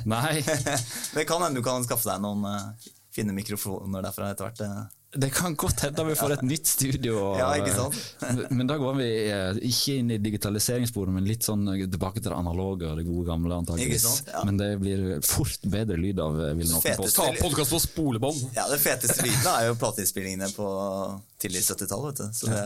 Nei. 0.09 0.41
det 1.15 1.27
kan 1.29 1.45
hende 1.45 1.61
du 1.61 1.65
kan 1.65 1.85
skaffe 1.85 2.09
deg 2.09 2.25
noen 2.25 2.47
uh, 2.49 2.89
fine 3.13 3.37
mikrofoner 3.37 4.01
derfra 4.07 4.31
etter 4.33 4.49
hvert. 4.49 4.97
Det 5.13 5.29
kan 5.35 5.55
godt 5.59 5.81
hende 5.83 6.05
vi 6.07 6.13
får 6.15 6.33
et 6.37 6.43
nytt 6.47 6.67
studio. 6.67 7.15
ja, 7.41 7.49
ikke 7.59 7.73
sant? 7.75 8.51
men 8.51 8.67
da 8.69 8.77
går 8.79 8.93
vi 8.95 9.07
eh, 9.27 9.57
ikke 9.67 9.97
inn 9.99 10.13
i 10.15 10.19
digitaliseringssporet, 10.23 11.11
men 11.11 11.27
litt 11.27 11.43
sånn 11.43 11.65
tilbake 11.81 12.21
til 12.21 12.29
det 12.29 12.37
analoge 12.37 12.87
og 12.87 13.01
det 13.01 13.03
gode 13.09 13.25
gamle. 13.27 13.57
antageligvis. 13.59 14.07
Ja. 14.31 14.45
Men 14.47 14.61
det 14.61 14.69
blir 14.79 15.03
fort 15.27 15.67
bedre 15.67 15.99
lyd 15.99 16.21
av 16.23 16.39
eh, 16.39 16.53
vil 16.55 16.71
noen 16.71 17.11
Ta 17.11 17.27
podkast 17.41 17.75
på 17.75 17.81
spolebånd. 17.83 18.55
Ja, 18.55 18.69
det 18.71 18.79
feteste 18.79 19.25
lyden 19.25 19.51
er 19.51 19.67
jo 19.67 19.75
plateinnspillingene 19.81 20.47
på 20.55 20.69
tidlig 21.41 21.65
70-tall. 21.67 22.07
Ja. 22.47 22.63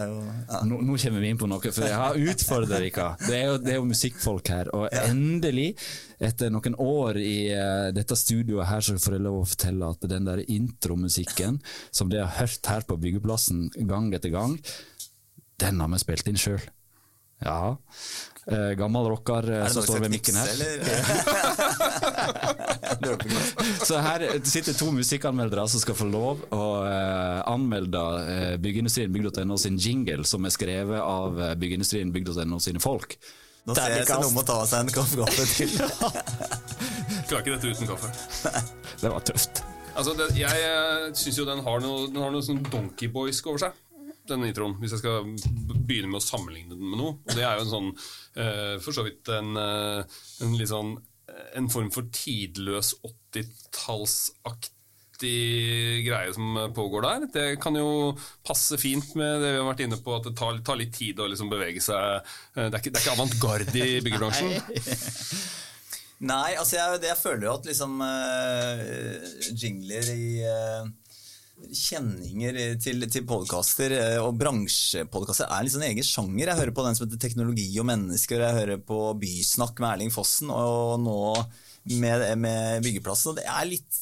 Ja. 0.50 0.62
Nå, 0.68 0.82
nå, 0.86 0.98
kommer 1.02 1.24
vi 1.24 1.32
inn 1.34 1.40
på 1.42 1.50
noe, 1.50 1.72
for 1.72 1.88
jeg 1.88 1.98
har 1.98 2.20
utfordret 2.20 2.76
dere. 2.76 3.10
Det 3.26 3.40
er 3.40 3.48
jo, 3.50 3.58
det 3.64 3.74
er 3.74 3.80
jo 3.80 3.90
musikkfolk 3.90 4.54
her, 4.54 4.70
og 4.76 4.90
endelig 5.02 5.72
etter 6.24 6.52
noen 6.54 6.78
år 6.80 7.20
i 7.22 7.38
uh, 7.52 7.90
dette 7.96 8.18
studioet 8.20 8.70
her, 8.70 8.86
så 8.86 8.98
får 9.02 9.18
jeg 9.18 9.26
lov 9.26 9.42
å 9.42 9.50
fortelle 9.50 9.92
at 9.96 10.08
den 10.12 10.30
der 10.30 10.44
intromusikken 10.46 11.60
som 11.92 12.12
dere 12.12 12.30
har 12.30 12.46
hørt 12.46 12.72
her 12.72 12.88
på 12.88 13.00
byggeplassen 13.02 13.70
gang 13.90 14.12
etter 14.16 14.34
gang, 14.34 14.58
den 15.62 15.84
har 15.84 15.92
vi 15.92 16.02
spilt 16.02 16.32
inn 16.32 16.40
sjøl. 16.40 16.64
Ja. 17.44 17.76
Uh, 18.46 18.72
gammel 18.78 19.08
rocker 19.10 19.48
uh, 19.50 19.68
som 19.74 19.84
står 19.84 20.04
ved 20.04 20.12
mikken 20.14 20.36
her. 20.38 20.48
så 23.88 23.98
her 24.06 24.28
sitter 24.46 24.78
to 24.78 24.92
musikkanmeldere 24.94 25.66
som 25.72 25.82
skal 25.82 25.98
få 25.98 26.08
lov 26.10 26.44
å 26.54 26.66
uh, 26.86 27.42
anmelde 27.50 28.04
Byggeindustrien 28.62 29.12
Bygg.no 29.14 29.58
sin 29.62 29.80
jingle, 29.82 30.24
som 30.30 30.46
er 30.46 30.54
skrevet 30.54 31.02
av 31.02 31.42
Byggeindustrien 31.60 32.14
Bygg.no 32.14 32.62
sine 32.62 32.84
folk. 32.84 33.18
Nå 33.66 33.74
ser 33.74 33.96
jeg 33.96 34.06
seg 34.06 34.22
noen 34.22 34.36
må 34.36 34.44
ta 34.46 34.60
seg 34.70 34.84
en 34.84 34.92
kopp 34.94 35.14
kaffe 35.24 35.46
til. 35.50 35.72
Klarer 37.30 37.42
ikke 37.42 37.56
dette 37.56 37.72
uten 37.72 37.90
kaffe. 37.90 38.12
det 39.02 39.10
var 39.10 39.26
tøft. 39.26 39.64
Altså, 39.96 40.14
det, 40.20 40.28
jeg 40.38 40.68
eh, 40.68 41.08
syns 41.18 41.40
jo 41.40 41.48
den 41.48 41.64
har 41.66 41.82
noe, 41.82 42.06
den 42.12 42.22
har 42.22 42.34
noe 42.34 42.46
sånn 42.46 42.62
Donkeyboysk 42.68 43.50
over 43.50 43.64
seg. 43.66 43.82
Denne 44.30 44.50
introen, 44.50 44.78
Hvis 44.82 44.94
jeg 44.96 45.02
skal 45.02 45.26
begynne 45.86 46.10
med 46.12 46.22
å 46.22 46.26
sammenligne 46.26 46.76
den 46.76 46.86
med 46.92 47.02
noe. 47.02 47.18
Og 47.26 47.34
det 47.34 47.46
er 47.46 47.58
jo 47.58 47.66
en 47.66 47.74
sånn 47.74 47.92
uh, 47.94 48.76
For 48.82 48.92
så 48.98 49.06
vidt 49.06 49.30
en, 49.34 49.54
uh, 49.58 50.22
en 50.46 50.56
litt 50.58 50.72
sånn 50.72 50.96
en 51.58 51.68
form 51.72 51.90
for 51.92 52.08
tidløs 52.14 52.94
80-tallsaktig 53.04 54.75
greie 55.24 56.34
som 56.36 56.58
pågår 56.76 57.06
der. 57.06 57.28
Det 57.34 57.46
kan 57.64 57.78
jo 57.80 58.14
passe 58.46 58.80
fint 58.82 59.14
med 59.16 59.44
det 59.44 59.54
vi 59.54 59.60
har 59.62 59.70
vært 59.70 59.86
inne 59.86 60.00
på, 60.02 60.16
at 60.18 60.28
det 60.28 60.36
tar, 60.40 60.60
tar 60.66 60.80
litt 60.82 60.96
tid 60.96 61.22
å 61.22 61.30
liksom 61.32 61.52
bevege 61.52 61.84
seg. 61.84 62.26
Det 62.56 62.68
er 62.68 62.82
ikke, 62.82 62.92
det 62.92 63.00
er 63.00 63.06
ikke 63.06 63.16
avantgarde 63.16 63.86
i 63.86 64.02
byggebransjen. 64.06 64.58
Nei, 66.24 66.56
altså 66.56 66.78
jeg, 66.78 67.00
jeg 67.04 67.20
føler 67.20 67.44
jo 67.50 67.56
at 67.58 67.66
liksom 67.68 67.98
uh, 68.00 69.50
jingler 69.52 70.14
i 70.14 70.28
uh, 70.48 70.86
Kjenninger 71.56 72.58
til, 72.84 73.04
til 73.12 73.26
podkaster 73.28 73.94
uh, 73.96 74.22
og 74.26 74.38
bransjepodkaster 74.40 75.50
er 75.50 75.60
en 75.60 75.68
liksom 75.68 75.84
egen 75.88 76.08
sjanger. 76.08 76.52
Jeg 76.52 76.60
hører 76.62 76.76
på 76.76 76.86
den 76.88 76.98
som 76.98 77.06
heter 77.06 77.20
Teknologi 77.20 77.68
og 77.82 77.88
mennesker, 77.92 78.44
jeg 78.44 78.60
hører 78.62 78.82
på 78.88 79.02
Bysnakk 79.20 79.80
med 79.84 79.92
Erling 79.92 80.16
Fossen, 80.16 80.52
og 80.56 80.96
nå 81.04 81.20
med, 82.00 82.26
med 82.40 82.86
Byggeplassen. 82.86 83.34
Og 83.34 83.42
det 83.42 83.48
er 83.52 83.70
litt 83.74 84.02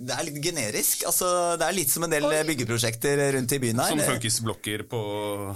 det 0.00 0.14
er 0.16 0.26
litt 0.26 0.38
generisk. 0.42 1.02
Altså, 1.08 1.28
det 1.60 1.66
er 1.66 1.76
litt 1.76 1.92
som 1.92 2.04
en 2.06 2.12
del 2.12 2.24
Oi. 2.24 2.32
byggeprosjekter 2.48 3.20
rundt 3.36 3.52
i 3.52 3.58
byen 3.60 3.82
her. 3.82 3.92
Som 3.92 4.00
funkisblokker 4.14 4.84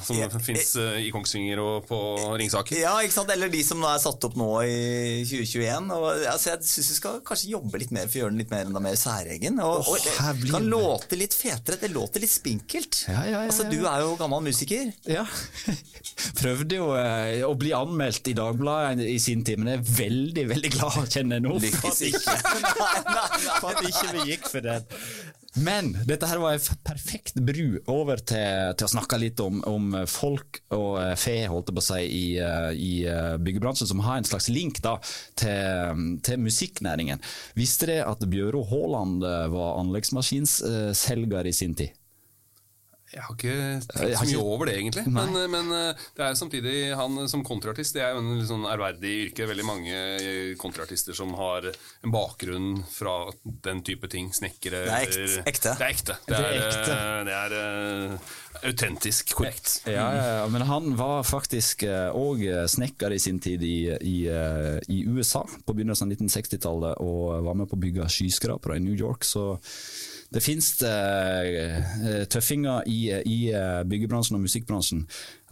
som 0.04 0.18
ja, 0.18 0.28
fins 0.44 0.74
eh, 0.80 1.06
i 1.06 1.12
Kongsvinger 1.14 1.62
og 1.62 1.86
på 1.88 1.98
Ringsaker. 2.40 2.76
Ja, 2.82 2.94
ikke 3.04 3.16
sant? 3.16 3.32
eller 3.34 3.52
de 3.52 3.62
som 3.64 3.80
er 3.88 4.00
satt 4.02 4.26
opp 4.28 4.36
nå 4.38 4.48
i 4.68 5.24
2021. 5.24 5.88
Og, 5.96 6.08
altså, 6.30 6.52
jeg 6.52 6.68
syns 6.68 6.90
vi 6.92 6.98
skal 6.98 7.22
kanskje 7.26 7.54
jobbe 7.54 7.80
litt 7.80 7.94
mer 7.94 8.10
for 8.10 8.18
å 8.18 8.24
gjøre 8.24 8.34
den 8.34 8.42
litt 8.44 8.52
mer, 8.52 8.68
enda 8.68 8.84
mer 8.84 8.98
særegen. 9.00 9.60
Og, 9.64 9.88
og 9.88 10.04
det 10.04 10.52
kan 10.52 10.68
låte 10.68 11.18
litt 11.20 11.36
fetere. 11.36 11.80
Det 11.80 11.92
låter 11.94 12.24
litt 12.24 12.34
spinkelt. 12.34 13.04
Ja, 13.08 13.24
ja, 13.30 13.42
altså, 13.46 13.68
du 13.70 13.80
er 13.80 14.04
jo 14.04 14.14
gammel 14.20 14.44
musiker. 14.50 14.92
Ja. 15.08 15.24
Prøvde 16.40 16.80
jo 16.82 16.90
eh, 17.00 17.40
å 17.46 17.54
bli 17.58 17.72
anmeldt 17.76 18.28
i 18.28 18.36
Dagbladet 18.36 19.08
i 19.08 19.16
sin 19.22 19.44
tid, 19.46 19.62
men 19.62 19.72
jeg 19.72 19.80
er 19.80 19.90
veldig, 20.02 20.46
veldig 20.52 20.74
glad, 20.76 21.00
kjenner 21.08 21.40
jeg 21.40 21.46
nå. 21.48 21.56
Lykkes 21.64 22.04
ikke. 22.10 22.38
nei, 22.68 22.94
nei, 23.08 23.16
nei. 23.16 23.58
For 23.64 23.72
at 23.72 23.88
ikke 23.88 24.12
vi 24.12 24.33
gikk 24.34 24.50
for 24.50 24.64
den. 24.64 24.84
Men 25.54 25.92
dette 26.06 26.26
her 26.26 26.40
var 26.42 26.56
en 26.56 26.78
perfekt 26.82 27.36
bru 27.38 27.78
over 27.90 28.18
til, 28.18 28.74
til 28.74 28.88
å 28.88 28.90
snakke 28.90 29.20
litt 29.22 29.38
om, 29.42 29.60
om, 29.70 29.92
folk 30.10 30.58
og 30.74 30.98
eh, 30.98 31.12
fe 31.18 31.36
holdt 31.50 31.70
jeg 31.70 31.76
på 31.76 31.84
å 31.84 31.86
si, 31.86 32.00
i, 32.02 32.24
eh, 32.42 32.70
i 32.74 32.92
eh, 33.06 33.36
byggebransjen, 33.38 33.90
som 33.92 34.02
har 34.02 34.18
en 34.18 34.26
slags 34.26 34.50
link 34.50 34.82
da, 34.82 34.96
til, 35.38 36.18
til 36.26 36.42
musikknæringen. 36.42 37.22
Visste 37.58 37.86
dere 37.90 38.10
at 38.10 38.26
Bjøro 38.30 38.64
Haaland 38.66 39.22
var 39.54 39.78
anleggsmaskinselger 39.78 41.50
i 41.50 41.54
sin 41.54 41.78
tid? 41.78 41.94
Jeg 43.14 43.22
har 43.22 43.36
ikke 43.36 43.56
tenkt 43.86 44.18
så 44.18 44.26
mye 44.26 44.42
over 44.42 44.68
det, 44.68 44.76
egentlig. 44.80 45.04
Men, 45.14 45.36
men, 45.52 45.70
det 46.16 46.24
er 46.26 46.38
samtidig 46.38 46.76
han 46.98 47.28
som 47.30 47.44
kontraartist. 47.46 47.94
Det 47.94 48.02
er 48.02 48.14
jo 48.14 48.22
en 48.22 48.32
litt 48.40 48.48
sånn 48.48 48.66
ærverdig 48.66 49.12
yrke. 49.28 49.46
Veldig 49.50 49.66
mange 49.68 49.98
kontraartister 50.60 51.16
som 51.16 51.34
har 51.38 51.68
en 51.70 52.14
bakgrunn 52.14 52.80
fra 52.90 53.16
den 53.66 53.84
type 53.86 54.10
ting. 54.10 54.32
Snekkere 54.34 54.84
Det 54.88 54.96
er 54.96 55.04
ekte. 55.46 55.76
Det 55.78 55.86
er 55.86 55.92
ekte. 55.92 56.16
Det 56.26 56.38
er, 56.38 56.42
det 56.42 56.48
er, 56.48 56.72
ekte. 56.72 56.96
Det 57.28 57.36
er 57.38 57.54
uh, 57.54 58.32
autentisk 58.64 59.34
korrekt. 59.38 59.76
Ja, 59.86 60.08
ja, 60.16 60.24
ja, 60.40 60.48
men 60.50 60.66
han 60.66 60.96
var 60.98 61.22
faktisk 61.28 61.84
òg 61.86 62.42
snekker 62.70 63.14
i 63.14 63.20
sin 63.22 63.38
tid 63.42 63.62
i, 63.62 63.76
i, 63.94 64.16
i 64.90 64.98
USA 65.06 65.44
på 65.44 65.76
begynnelsen 65.76 66.10
av 66.10 66.16
1960-tallet 66.16 67.04
og 67.04 67.46
var 67.46 67.62
med 67.62 67.70
på 67.70 67.78
å 67.78 67.84
bygge 67.84 68.10
skyskrapere 68.10 68.80
i 68.80 68.84
New 68.84 68.98
York. 68.98 69.26
så 69.28 69.54
det 70.34 70.42
finnes 70.42 70.68
uh, 70.82 72.24
tøffinger 72.32 72.88
i, 72.90 72.98
i, 73.22 73.38
byggebransjen 73.86 74.38
og 74.38 74.44
musikkbransjen. 74.44 75.04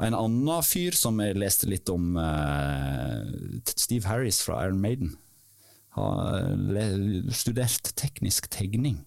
En 0.02 0.16
annen 0.18 0.66
fyr 0.66 0.96
som 0.98 1.20
jeg 1.22 1.38
leste 1.38 1.68
litt 1.70 1.90
om, 1.92 2.16
uh, 2.18 3.22
Steve 3.76 4.10
Harris 4.10 4.42
fra 4.42 4.64
Iron 4.66 4.82
Maiden, 4.82 5.14
har 5.92 6.48
studert 7.36 7.92
teknisk 8.00 8.48
tegning. 8.50 9.02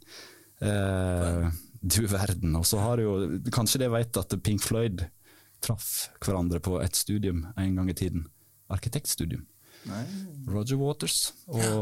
Uh, 0.62 1.50
du 1.82 2.06
verden. 2.08 2.56
Og 2.56 2.66
så 2.66 2.80
har 2.82 3.02
jo 3.02 3.18
Kanskje 3.54 3.82
dere 3.82 3.98
vet 3.98 4.18
at 4.22 4.38
Pink 4.46 4.64
Floyd 4.64 5.04
traff 5.66 6.12
hverandre 6.22 6.62
på 6.62 6.78
et 6.82 6.98
studium 6.98 7.48
en 7.58 7.78
gang 7.78 7.90
i 7.90 7.98
tiden. 7.98 8.28
Arkitektstudium. 8.72 9.46
Nei. 9.86 10.04
Roger 10.50 10.80
Waters 10.82 11.34
og 11.46 11.62
ja 11.62 11.80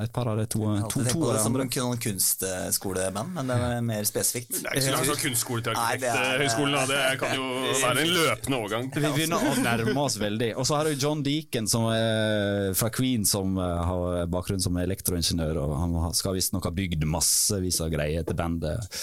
et 0.00 0.12
par 0.12 0.28
av 0.30 0.38
de 0.40 0.46
to, 0.48 0.60
to, 0.88 1.02
to 1.04 1.24
av 1.28 1.38
Som 1.42 1.56
noen 1.58 1.68
kunstskoleband, 2.00 3.34
men 3.36 3.50
det 3.50 3.56
er 3.60 3.82
mer 3.84 4.06
spesifikt. 4.08 4.54
Det 4.62 4.70
er 4.70 4.78
ikke 4.78 4.86
så 4.86 4.94
langt 4.94 5.10
fra 5.10 5.16
kunstskole 5.20 5.64
til 5.66 5.76
Arkitekthøgskolen, 5.82 6.78
det, 6.88 7.00
det 7.02 7.18
kan 7.20 7.34
jo 7.36 7.48
være 7.82 8.06
en 8.06 8.14
løpende 8.16 8.60
overgang. 8.62 8.88
Vi 8.94 9.12
begynner 9.18 9.44
å 9.50 9.52
nærme 9.60 10.06
oss 10.06 10.16
veldig. 10.22 10.50
Og 10.56 10.68
så 10.68 10.78
har 10.78 10.88
du 10.88 10.96
John 10.96 11.20
Deacon 11.26 11.68
som 11.68 11.90
er 11.92 12.72
fra 12.78 12.88
Queen, 12.94 13.28
som 13.28 13.60
eh, 13.60 13.84
har 13.92 14.32
bakgrunn 14.32 14.64
som 14.64 14.80
elektroingeniør, 14.80 15.60
og 15.66 15.76
han 15.82 16.16
skal 16.16 16.38
visstnok 16.40 16.70
ha 16.70 16.74
bygd 16.74 17.04
massevis 17.12 17.82
av 17.84 17.92
greier 17.92 18.24
til 18.24 18.38
bandet 18.38 18.96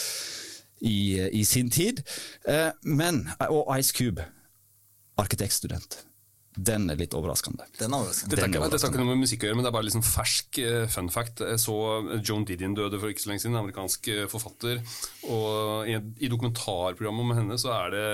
i, 0.82 1.22
i 1.30 1.46
sin 1.46 1.70
tid. 1.70 2.02
Eh, 2.50 2.72
men, 2.90 3.28
og 3.50 3.70
Ice 3.78 3.94
Cube, 3.94 4.26
arkitektstudent. 5.22 6.02
Den 6.60 6.90
er 6.92 6.98
litt 7.00 7.16
overraskende. 7.16 7.68
Den 7.80 7.94
er 7.94 8.02
overraskende. 8.04 8.36
Dette, 8.36 8.48
er, 8.50 8.74
dette 8.74 8.82
har 8.84 8.92
ikke 8.92 9.02
noe 9.02 9.14
med 9.14 9.24
musikk 9.24 9.46
å 9.46 9.50
gjøre, 9.50 9.60
men 9.60 9.66
det 9.66 9.72
er 9.72 9.78
bare 9.78 9.88
liksom 9.88 10.06
fersk 10.06 10.60
uh, 10.66 10.84
fun 10.92 11.12
fact. 11.14 11.44
Jeg 11.46 11.62
så 11.64 11.78
Joan 12.18 12.46
Didion 12.50 12.76
døde 12.78 13.00
for 13.00 13.14
ikke 13.14 13.24
så 13.24 13.32
lenge 13.32 13.46
siden, 13.46 13.58
amerikansk 13.60 14.12
uh, 14.12 14.26
forfatter. 14.32 14.84
Og 15.30 15.90
i, 15.90 15.98
i, 16.20 16.32
dokumentarprogrammet 16.32 17.32
med 17.32 17.42
henne 17.44 17.60
så 17.62 17.74
er 17.78 17.96
det 17.96 18.06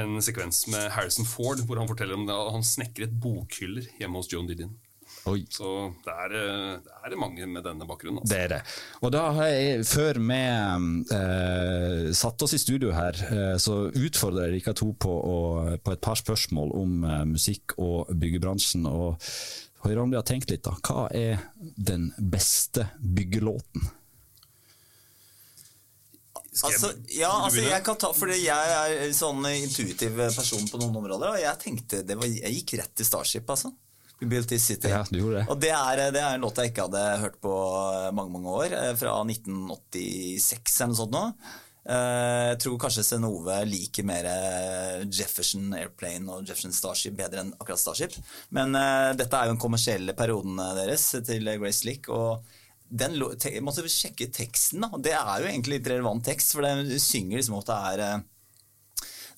en 0.00 0.20
sekvens 0.22 0.66
med 0.70 0.92
Harrison 0.94 1.26
Ford 1.26 1.64
hvor 1.66 1.80
han 1.80 1.88
forteller 1.90 2.18
om 2.18 2.28
det, 2.28 2.36
han 2.54 2.66
snekret 2.66 3.16
bokhyller 3.22 3.88
hjemme 3.98 4.20
hos 4.20 4.30
Joan 4.30 4.50
Didion. 4.50 4.76
Oi. 5.28 5.42
Så 5.52 5.70
det 6.04 6.12
er, 6.24 6.34
det 6.80 6.94
er, 7.04 7.16
mange 7.20 7.46
med 7.50 7.64
denne 7.66 7.86
bakgrunnen. 7.88 8.22
Altså. 8.22 8.32
Det 8.32 8.40
er 8.40 8.52
det. 8.54 8.60
Og 9.04 9.12
da 9.12 9.24
har 9.36 9.50
jeg, 9.52 9.84
før 9.88 10.20
vi 10.22 10.38
eh, 11.16 12.12
satte 12.16 12.46
oss 12.46 12.56
i 12.56 12.60
studio 12.62 12.94
her, 12.96 13.20
eh, 13.28 13.56
så 13.60 13.82
utfordrer 13.90 14.54
jeg 14.54 14.64
dere 14.64 14.76
to 14.80 14.92
på, 14.96 15.12
og, 15.12 15.74
på, 15.84 15.94
et 15.94 16.02
par 16.04 16.16
spørsmål 16.20 16.72
om 16.80 17.04
eh, 17.04 17.24
musikk 17.34 17.76
og 17.78 18.12
byggebransjen. 18.16 18.88
og 18.88 19.20
Høre 19.84 20.04
om 20.04 20.12
de 20.12 20.20
har 20.20 20.26
tenkt 20.28 20.52
litt. 20.52 20.64
da. 20.64 20.76
Hva 20.80 21.08
er 21.12 21.44
den 21.60 22.10
beste 22.16 22.88
byggelåten? 23.00 23.90
Altså, 26.60 26.90
ja, 27.14 27.30
altså 27.44 27.62
jeg 27.62 27.84
kan 27.86 27.96
ta, 28.00 28.10
fordi 28.12 28.40
jeg 28.42 28.72
er 28.74 29.12
sånn 29.14 29.44
intuitiv 29.52 30.18
person 30.34 30.66
på 30.66 30.80
noen 30.80 30.98
områder. 30.98 31.36
Og 31.36 31.44
jeg 31.44 31.62
tenkte, 31.62 32.02
var, 32.10 32.26
jeg 32.26 32.56
gikk 32.58 32.76
rett 32.80 32.96
til 32.96 33.08
Starship, 33.08 33.52
altså. 33.52 33.70
Built 34.20 34.48
This 34.48 34.66
City. 34.66 34.90
Ja, 34.92 35.04
du 35.08 35.18
gjorde 35.18 35.40
det. 35.40 35.46
Og 35.48 35.58
det 35.60 35.72
er, 35.72 36.04
det 36.12 36.20
er, 36.20 36.34
en 36.34 36.44
låt 36.44 36.60
jeg 36.60 36.72
ikke 36.72 36.86
hadde 36.88 37.04
hørt 37.22 37.40
på 37.40 37.54
mange 38.16 38.34
mange 38.34 38.54
år. 38.62 38.76
Eh, 38.76 38.94
fra 39.00 39.16
1986 39.24 40.80
eller 40.80 40.92
noe 40.92 40.98
sånt 40.98 41.14
nå. 41.14 41.24
Eh, 41.90 42.46
jeg 42.50 42.58
tror 42.60 42.80
kanskje 42.82 43.04
Senove 43.06 43.56
liker 43.64 44.04
mer 44.04 44.28
eh, 44.28 45.06
Jefferson 45.08 45.72
Airplane 45.78 46.28
og 46.28 46.44
Jefferson 46.44 46.76
Starship 46.76 47.16
bedre 47.16 47.44
enn 47.44 47.54
akkurat 47.56 47.80
Starship. 47.80 48.18
Men 48.56 48.76
uh, 48.76 49.12
dette 49.16 49.32
er 49.36 49.48
jo 49.48 49.54
den 49.54 49.62
kommersielle 49.62 50.16
perioden 50.18 50.60
deres 50.76 51.08
til 51.26 51.48
Grace 51.62 51.88
Lick. 51.88 52.10
og 52.12 52.44
den, 52.90 53.16
jeg 53.16 53.62
måtte 53.64 53.86
sjekke 53.88 54.28
teksten. 54.34 54.84
da, 54.84 54.92
Det 54.98 55.14
er 55.14 55.32
jo 55.40 55.48
egentlig 55.48 55.78
litt 55.78 55.90
relevant 55.92 56.26
tekst, 56.26 56.52
for 56.52 56.66
det 56.66 57.00
synger 57.00 57.38
liksom 57.38 57.60
at 57.60 57.70
det 57.70 57.80
er 57.94 58.22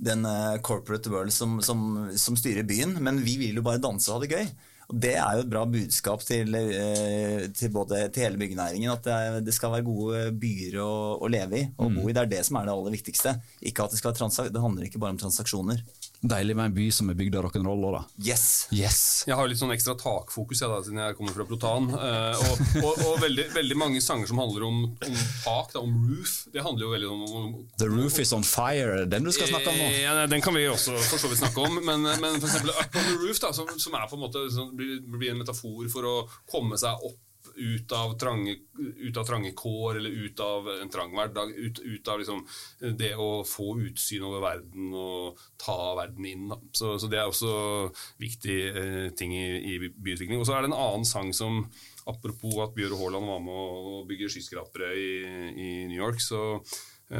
den 0.02 0.24
corporate 0.64 1.12
world 1.12 1.30
som, 1.36 1.60
som, 1.62 2.08
som 2.16 2.34
styrer 2.34 2.64
byen. 2.66 2.96
Men 3.04 3.20
vi 3.22 3.36
vil 3.38 3.60
jo 3.60 3.66
bare 3.66 3.82
danse 3.84 4.08
og 4.08 4.16
ha 4.16 4.24
det 4.24 4.32
gøy. 4.32 4.48
Det 4.92 5.14
er 5.16 5.38
jo 5.38 5.44
et 5.46 5.50
bra 5.50 5.62
budskap 5.68 6.20
til, 6.26 6.52
eh, 6.58 7.46
til, 7.56 7.70
både, 7.72 8.02
til 8.12 8.26
hele 8.26 8.40
byggenæringen. 8.40 8.92
At 8.92 9.06
det, 9.06 9.14
er, 9.16 9.38
det, 9.40 9.54
skal 9.56 9.72
være 9.72 9.86
gode 9.86 10.24
byer 10.36 10.76
å, 10.84 10.92
å 11.16 11.30
leve 11.32 11.62
i 11.62 11.64
og 11.78 11.88
mm. 11.88 11.96
bo 11.96 12.04
i. 12.08 12.12
Det 12.12 12.24
er 12.24 12.32
det 12.34 12.42
som 12.48 12.60
er 12.60 12.68
det 12.68 12.74
aller 12.76 12.96
viktigste. 12.98 13.34
Ikke 13.64 13.86
at 13.86 13.94
det, 13.94 14.02
skal 14.02 14.16
det 14.52 14.64
handler 14.64 14.88
ikke 14.88 15.00
bare 15.00 15.16
om 15.16 15.22
transaksjoner. 15.22 15.80
Deilig 16.22 16.54
med 16.54 16.68
en 16.70 16.74
by 16.76 16.84
som 16.94 17.08
er 17.10 17.16
bygd 17.18 17.34
av 17.34 17.42
rock'n'roll 17.48 17.86
òg, 17.88 17.94
da. 17.96 18.00
Yes. 18.22 18.44
yes. 18.70 18.98
Jeg 19.26 19.34
har 19.34 19.48
litt 19.50 19.58
sånn 19.58 19.72
ekstra 19.74 19.96
takfokus 19.98 20.60
jeg 20.62 20.70
da, 20.70 20.76
siden 20.86 21.00
jeg 21.02 21.16
kommer 21.18 21.34
fra 21.34 21.46
Plotan. 21.48 21.88
Uh, 21.90 22.38
og, 22.38 22.60
og, 22.78 23.00
og 23.08 23.16
veldig, 23.24 23.48
veldig, 23.56 23.78
mange 23.80 24.02
sanger 24.04 24.30
som 24.30 24.38
handler 24.38 24.68
om, 24.68 24.84
om 24.92 25.16
tak, 25.42 25.72
da, 25.74 25.82
om 25.82 25.96
roof. 26.06 26.36
Det 26.54 26.62
handler 26.62 26.86
jo 26.86 26.92
veldig 26.92 27.10
om, 27.10 27.24
om, 27.40 27.50
The 27.82 27.90
roof 27.90 28.20
is 28.22 28.30
on 28.36 28.46
fire, 28.46 29.02
den 29.10 29.26
du 29.26 29.32
skal 29.34 29.50
snakke 29.50 29.74
om 29.74 29.80
nå? 29.82 29.90
Ja, 29.98 30.14
Den 30.30 30.46
kan 30.46 30.54
vi 30.54 30.68
også 30.70 30.94
for 31.08 31.18
så 31.18 31.32
vidt 31.32 31.42
snakke 31.42 31.66
om. 31.66 31.82
Men, 31.82 32.06
men 32.06 32.38
eksempel 32.38 32.70
Up 32.70 33.02
on 33.02 33.10
the 33.10 33.18
Roof, 33.18 33.42
da, 33.42 33.50
som, 33.56 33.74
som 33.82 33.98
er 33.98 34.06
på 34.06 34.20
en 34.20 34.22
måte, 34.22 34.46
blir, 34.78 35.02
blir 35.10 35.34
en 35.34 35.42
metafor 35.42 35.90
for 35.90 36.06
å 36.06 36.16
komme 36.46 36.78
seg 36.78 37.02
opp 37.02 37.18
ut 37.56 37.92
av, 37.96 38.14
trange, 38.20 38.56
ut 38.78 39.16
av 39.20 39.26
trange 39.28 39.52
kår 39.58 40.00
eller 40.00 40.16
ut 40.26 40.40
av 40.44 40.68
en 40.74 40.92
trang 40.92 41.14
hverdag. 41.16 41.52
Ut, 41.56 41.80
ut, 41.80 42.08
av 42.08 42.20
liksom 42.22 42.44
det 42.98 43.12
å 43.16 43.30
få 43.46 43.74
utsyn 43.88 44.26
over 44.28 44.44
verden 44.44 44.92
og 44.96 45.40
ta 45.60 45.78
verden 45.98 46.28
inn. 46.28 46.52
Så, 46.72 46.96
så, 46.98 47.10
det 47.12 47.20
er 47.20 47.30
også 47.30 47.54
viktig 48.22 48.58
eh, 48.70 49.08
ting 49.18 49.34
i, 49.36 49.46
i 49.74 49.78
byutvikling. 49.80 50.40
Og 50.40 50.48
så 50.48 50.56
er 50.56 50.64
det 50.64 50.72
en 50.72 50.80
annen 50.80 51.08
sang 51.08 51.34
som 51.36 51.64
Apropos 52.10 52.56
at 52.64 52.72
Bjøre 52.74 52.96
Haaland 52.98 53.28
var 53.30 53.42
med 53.44 53.54
å 53.54 54.00
bygge 54.08 54.30
skyskrapere 54.34 54.88
i, 54.98 55.10
i 55.54 55.68
New 55.86 56.00
York, 56.00 56.18
så 56.18 56.58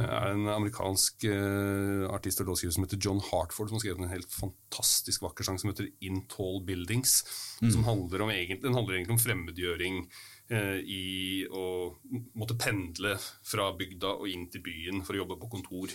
er 0.01 0.33
en 0.33 0.49
amerikansk 0.49 1.27
uh, 1.29 2.09
artist 2.15 2.41
og 2.41 2.49
låtskriver 2.49 2.75
som 2.77 2.87
heter 2.87 3.01
John 3.03 3.21
Hartford, 3.21 3.69
som 3.69 3.77
har 3.77 3.85
skrevet 3.85 4.05
en 4.05 4.13
helt 4.15 4.33
fantastisk 4.33 5.25
vakker 5.27 5.47
sang 5.47 5.59
som 5.61 5.73
heter 5.73 5.91
In 6.07 6.23
Tall 6.33 6.63
Buildings. 6.67 7.23
Mm. 7.63 7.71
som 7.71 7.85
handler 7.85 8.23
om, 8.25 8.31
Den 8.63 8.75
handler 8.75 8.95
egentlig 8.95 9.15
om 9.15 9.23
fremmedgjøring 9.23 9.99
uh, 10.53 10.79
i 10.81 11.45
å 11.47 11.65
måtte 12.41 12.57
pendle 12.59 13.15
fra 13.47 13.69
bygda 13.79 14.15
og 14.17 14.31
inn 14.31 14.49
til 14.51 14.65
byen 14.65 15.03
for 15.07 15.15
å 15.15 15.23
jobbe 15.23 15.37
på 15.43 15.51
kontor. 15.57 15.93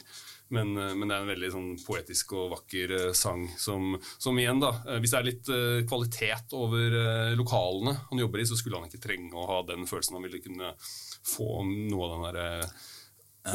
Men, 0.53 0.75
uh, 0.77 0.93
men 0.93 1.07
det 1.07 1.17
er 1.17 1.25
en 1.25 1.31
veldig 1.33 1.51
sånn, 1.55 1.71
poetisk 1.87 2.35
og 2.37 2.53
vakker 2.53 2.93
sang 3.17 3.47
som, 3.59 3.95
som, 4.19 4.37
igjen, 4.37 4.61
da 4.61 4.99
Hvis 5.01 5.15
det 5.15 5.19
er 5.19 5.27
litt 5.27 5.49
kvalitet 5.89 6.53
over 6.57 7.33
lokalene 7.37 7.95
han 8.11 8.21
jobber 8.21 8.43
i, 8.43 8.47
så 8.47 8.59
skulle 8.59 8.79
han 8.79 8.91
ikke 8.91 9.01
trenge 9.03 9.33
å 9.35 9.47
ha 9.49 9.59
den 9.67 9.89
følelsen 9.89 10.19
han 10.19 10.27
ville 10.27 10.43
kunne 10.43 10.75
få 11.25 11.63
noe 11.65 12.05
av 12.05 12.13
den 12.13 12.29
derre 12.29 12.47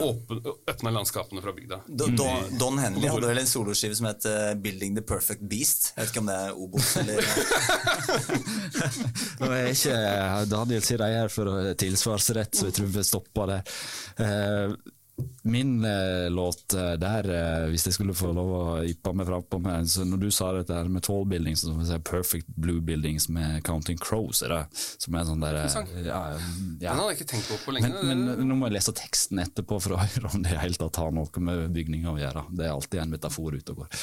åpne 0.00 0.92
landskapene 0.94 1.42
fra 1.44 1.52
bygda. 1.56 1.80
Don, 1.86 2.16
Don, 2.16 2.46
Don 2.58 2.78
Henley 2.80 3.10
hadde 3.10 3.28
vel 3.28 3.42
en 3.42 3.50
soloskive 3.50 3.96
som 3.98 4.06
het 4.08 4.24
uh, 4.28 4.54
'Building 4.56 4.96
the 4.96 5.04
Perfect 5.04 5.42
Beast'. 5.50 5.92
Jeg 5.96 6.06
vet 6.06 6.14
ikke 6.14 6.24
om 6.24 6.30
det 6.30 6.38
er 6.38 6.56
Obos 6.56 6.96
eller 7.02 7.20
Nå 9.42 9.52
er 9.52 9.70
ikke 9.72 9.98
Daniel 10.52 10.82
sier 10.86 11.02
de 11.02 11.12
her 11.16 11.28
for 11.32 11.72
tilsvarsrett, 11.78 12.56
så 12.56 12.70
jeg 12.70 12.78
tror 12.78 12.92
vi 12.96 13.04
stopper 13.06 13.54
det. 13.54 13.60
Min 15.42 15.84
eh, 15.84 16.30
låt 16.30 16.74
eh, 16.74 16.92
der, 17.00 17.28
eh, 17.30 17.66
hvis 17.72 17.86
jeg 17.88 17.96
skulle 17.96 18.14
få 18.16 18.30
lov 18.36 18.52
å 18.56 18.62
yppe 18.86 19.12
meg 19.16 19.28
frampå 19.28 19.58
med 19.62 19.88
så 19.90 20.04
Når 20.06 20.20
du 20.22 20.28
sa 20.34 20.52
dette 20.56 20.76
her 20.76 20.90
med 20.92 21.04
tall 21.06 21.26
buildings, 21.28 21.64
så 21.64 21.74
si 21.86 21.98
Perfect 22.06 22.50
Blue 22.54 22.80
Buildings 22.84 23.28
med 23.32 23.62
Counting 23.66 24.00
Crows, 24.00 24.42
er 24.46 24.54
det, 24.54 24.62
som 25.02 25.18
er 25.18 25.28
sånn 25.28 25.42
der 25.42 25.60
ja, 25.62 25.84
ja. 26.06 26.22
Den 26.80 26.88
hadde 26.88 27.08
jeg 27.12 27.20
ikke 27.20 27.30
tenkt 27.34 27.50
på 27.50 27.60
på 27.66 27.76
lenge. 27.76 27.92
Men, 28.02 28.24
men, 28.26 28.46
nå 28.48 28.58
må 28.58 28.70
jeg 28.70 28.78
lese 28.78 28.94
teksten 28.96 29.42
etterpå 29.42 29.80
for 29.82 29.96
å 29.96 30.02
høre 30.04 30.32
om 30.32 30.44
det 30.46 30.56
i 30.56 30.74
tatt 30.82 31.00
har 31.02 31.14
noe 31.14 31.44
med 31.44 31.70
bygninga 31.74 32.12
å 32.14 32.20
gjøre. 32.20 32.46
Det 32.50 32.66
er 32.66 32.74
alltid 32.74 33.02
en 33.02 33.16
metafor 33.16 33.58
ute 33.58 33.74
og 33.74 33.84
går. 33.84 34.02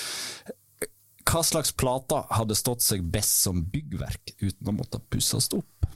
Hva 1.30 1.44
slags 1.46 1.72
plater 1.78 2.26
hadde 2.34 2.58
stått 2.58 2.82
seg 2.82 3.04
best 3.06 3.44
som 3.44 3.62
byggverk 3.70 4.34
uten 4.40 4.72
å 4.72 4.76
måtte 4.80 5.02
pusses 5.14 5.50
opp? 5.54 5.90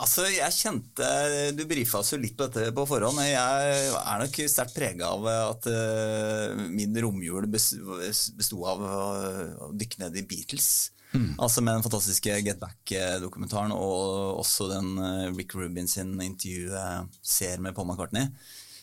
Altså, 0.00 0.24
jeg 0.32 0.56
kjente 0.56 1.08
Du 1.56 1.66
brifa 1.68 2.00
oss 2.00 2.14
jo 2.14 2.20
litt 2.20 2.36
på 2.38 2.46
dette 2.48 2.72
på 2.76 2.86
forhånd. 2.88 3.20
Jeg 3.26 3.90
er 4.00 4.22
nok 4.22 4.38
sterkt 4.48 4.76
prega 4.76 5.10
av 5.12 5.28
at 5.32 5.68
uh, 5.68 6.62
min 6.72 6.96
romjul 7.04 7.48
besto 7.50 8.64
av 8.70 8.86
å 8.86 9.70
dykke 9.76 10.04
ned 10.04 10.16
i 10.20 10.24
Beatles. 10.30 10.70
Mm. 11.12 11.34
Altså 11.42 11.62
Med 11.62 11.76
den 11.76 11.84
fantastiske 11.84 12.38
Get 12.46 12.60
Back-dokumentaren 12.62 13.74
og 13.74 14.40
også 14.40 14.70
den 14.70 14.94
uh, 14.96 15.28
Rick 15.34 15.56
Rubin 15.58 15.90
sin 15.90 16.14
intervju 16.22 16.70
ser 17.20 17.60
med 17.60 17.76
Paul 17.76 17.90
McCartney. 17.90 18.30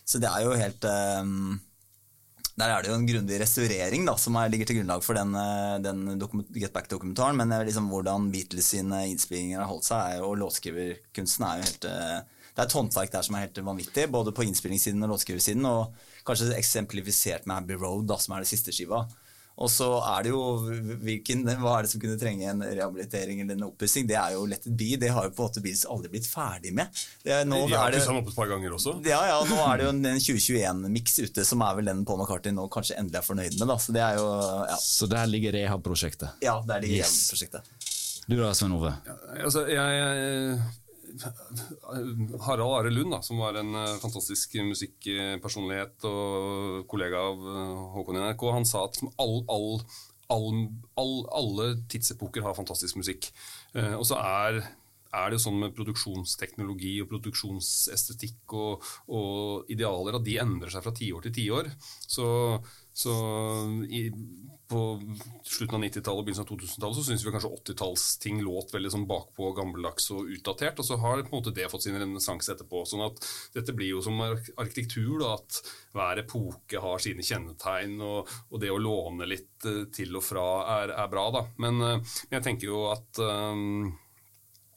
Så 0.08 0.22
det 0.24 0.30
er 0.32 0.46
jo 0.46 0.56
helt 0.56 0.86
um, 1.24 1.58
der 2.58 2.72
er 2.74 2.82
det 2.82 2.90
jo 2.90 2.96
en 2.98 3.06
grundig 3.06 3.38
restaurering 3.38 4.08
da, 4.08 4.16
som 4.18 4.38
er, 4.40 4.50
ligger 4.50 4.70
til 4.70 4.80
grunnlag 4.80 5.04
for 5.06 5.18
den, 5.18 5.36
eh, 5.38 5.76
den 5.84 6.00
Get 6.56 6.74
Back-dokumentaren. 6.74 7.38
Men 7.38 7.54
liksom, 7.68 7.92
hvordan 7.92 8.32
Beatles 8.34 8.72
sine 8.74 9.04
innspillinger 9.12 9.62
har 9.62 9.70
holdt 9.70 9.86
seg, 9.86 10.16
er, 10.16 10.26
og 10.26 10.40
låtskriverkunsten 10.42 11.46
er 11.46 11.60
jo 11.60 11.68
helt 11.68 11.88
eh, 11.92 12.18
Det 12.58 12.64
er 12.64 12.66
et 12.72 12.74
håndverk 12.74 13.12
der 13.14 13.22
som 13.22 13.36
er 13.38 13.46
helt 13.46 13.60
vanvittig, 13.62 14.08
både 14.10 14.34
på 14.34 14.48
innspillingssiden 14.48 15.06
og 15.06 15.12
låtskriversiden. 15.14 15.70
Og 15.70 15.94
kanskje 16.26 16.56
eksemplifisert 16.58 17.46
med 17.46 17.60
Abbey 17.60 17.78
Road, 17.78 18.08
da, 18.10 18.18
som 18.18 18.34
er 18.34 18.42
det 18.42 18.50
siste 18.50 18.74
skiva. 18.74 19.04
Og 19.58 19.72
så 19.74 19.88
er 20.06 20.28
det 20.28 20.32
jo 20.32 20.42
hvilken, 21.02 21.42
Hva 21.58 21.78
er 21.78 21.88
det 21.88 21.92
som 21.94 22.02
kunne 22.02 22.18
trenge 22.22 22.46
en 22.52 22.62
rehabilitering 22.62 23.42
eller 23.42 23.58
en 23.58 23.66
oppussing? 23.72 24.06
Det 24.10 24.18
er 24.20 24.36
jo 24.36 24.46
Let 24.50 24.68
it 24.70 24.76
be. 24.78 24.92
Det 25.02 25.10
har 25.14 25.26
jo 25.26 25.34
på 25.34 25.44
en 25.44 25.50
måte 25.50 25.64
Beatles 25.66 25.86
aldri 25.90 26.12
blitt 26.14 26.30
ferdig 26.30 26.74
med. 26.78 27.02
Det, 27.26 27.40
nå 27.50 27.64
De 27.66 27.74
har 27.74 27.96
pussa 27.96 28.12
den 28.12 28.22
opp 28.22 28.30
et 28.30 28.38
par 28.38 28.52
ganger 28.52 28.78
også. 28.78 28.96
Ja, 29.08 29.24
ja, 29.32 29.40
nå 29.50 29.58
er 29.66 29.82
det 29.82 29.88
jo 29.88 29.94
en 29.96 30.22
2021-miks 30.22 31.18
ute, 31.26 31.46
som 31.48 31.66
er 31.66 31.80
vel 31.80 31.90
den 31.90 32.06
Paul 32.06 32.22
McCartney 32.22 32.54
nå 32.54 32.68
kanskje 32.74 33.00
endelig 33.02 33.22
er 33.24 33.26
fornøyd 33.26 33.58
med. 33.58 33.68
Da. 33.74 33.80
Så 33.82 33.96
det 33.98 34.04
er 34.06 34.22
jo, 34.22 34.28
ja. 34.70 34.80
Så 34.84 35.10
der 35.10 35.30
ligger 35.32 35.58
rehab-prosjektet? 35.58 36.38
Ja, 36.46 36.60
der 36.68 36.84
ligger 36.86 37.02
yes. 37.02 37.16
rehab-prosjektet. 37.18 37.74
Du 38.28 38.36
da, 38.38 38.52
Svein 38.54 38.76
Ove? 38.76 38.94
Ja, 39.08 39.18
altså, 39.48 39.66
jeg, 39.72 39.80
jeg 39.98 40.87
Harald 42.46 42.74
Are 42.80 42.92
Lund, 42.94 43.12
da, 43.14 43.22
som 43.26 43.42
var 43.42 43.60
en 43.60 43.76
uh, 43.76 44.00
fantastisk 44.02 44.58
musikkpersonlighet 44.68 46.08
og 46.10 46.88
kollega 46.92 47.22
av 47.32 47.46
uh, 47.46 47.86
Håkon 47.98 48.20
i 48.20 48.24
NRK, 48.26 48.50
han 48.56 48.68
sa 48.68 48.86
at 48.88 49.00
all, 49.18 49.40
all, 49.52 49.70
all, 50.34 51.14
alle 51.42 51.70
tidsepoker 51.92 52.46
har 52.46 52.58
fantastisk 52.58 53.00
musikk. 53.00 53.32
Uh, 53.76 53.96
og 54.00 54.06
så 54.10 54.20
er 54.24 54.62
er 55.18 55.30
det 55.32 55.38
jo 55.38 55.44
sånn 55.46 55.62
med 55.62 55.76
produksjonsteknologi 55.76 56.98
og 57.02 57.08
produksjonsestetikk 57.12 58.54
og, 58.60 58.84
og 59.08 59.72
idealer 59.72 60.18
at 60.20 60.26
de 60.26 60.36
endrer 60.44 60.74
seg 60.74 60.84
fra 60.84 60.94
tiår 60.94 61.24
til 61.26 61.36
tiår. 61.40 61.72
Så 61.80 62.28
så 62.98 63.14
i, 63.94 64.08
på 64.68 64.82
slutten 65.46 65.78
av 65.78 65.84
90-tallet 65.86 66.22
og 66.22 66.28
begynnelsen 66.28 66.46
av 66.46 66.50
2000-tallet 66.50 66.98
så 66.98 67.06
syns 67.08 67.26
vi 67.26 67.34
kanskje 67.36 67.52
80-tallsting 67.60 68.42
låt 68.44 68.74
veldig 68.76 68.92
sånn 68.94 69.06
bakpå, 69.10 69.54
gammeldags 69.58 70.10
og 70.16 70.34
utdatert. 70.34 70.82
Og 70.82 70.90
så 70.90 70.98
har 71.00 71.22
på 71.22 71.32
en 71.32 71.38
måte 71.40 71.56
det 71.56 71.70
fått 71.72 71.86
sin 71.88 72.00
renessanse 72.00 72.52
etterpå. 72.56 72.84
sånn 72.90 73.06
at 73.06 73.22
dette 73.56 73.76
blir 73.78 73.94
jo 73.94 74.04
som 74.04 74.20
arkitektur, 74.26 75.22
da, 75.22 75.38
at 75.38 75.62
hver 75.96 76.24
epoke 76.26 76.84
har 76.84 77.04
sine 77.04 77.26
kjennetegn. 77.26 77.96
Og, 78.02 78.36
og, 78.50 78.60
det 78.62 78.74
å 78.74 78.82
låne 78.82 79.30
litt 79.30 79.70
eh, 79.70 79.86
til 79.94 80.20
og 80.20 80.26
fra 80.26 80.48
er, 80.82 80.98
er 80.98 81.12
bra, 81.14 81.30
da. 81.38 81.46
Men, 81.62 81.78
men 81.78 81.86
eh, 81.86 82.18
jeg 82.38 82.46
tenker 82.46 82.72
jo 82.72 82.84
at 82.92 83.20
um, 83.22 83.90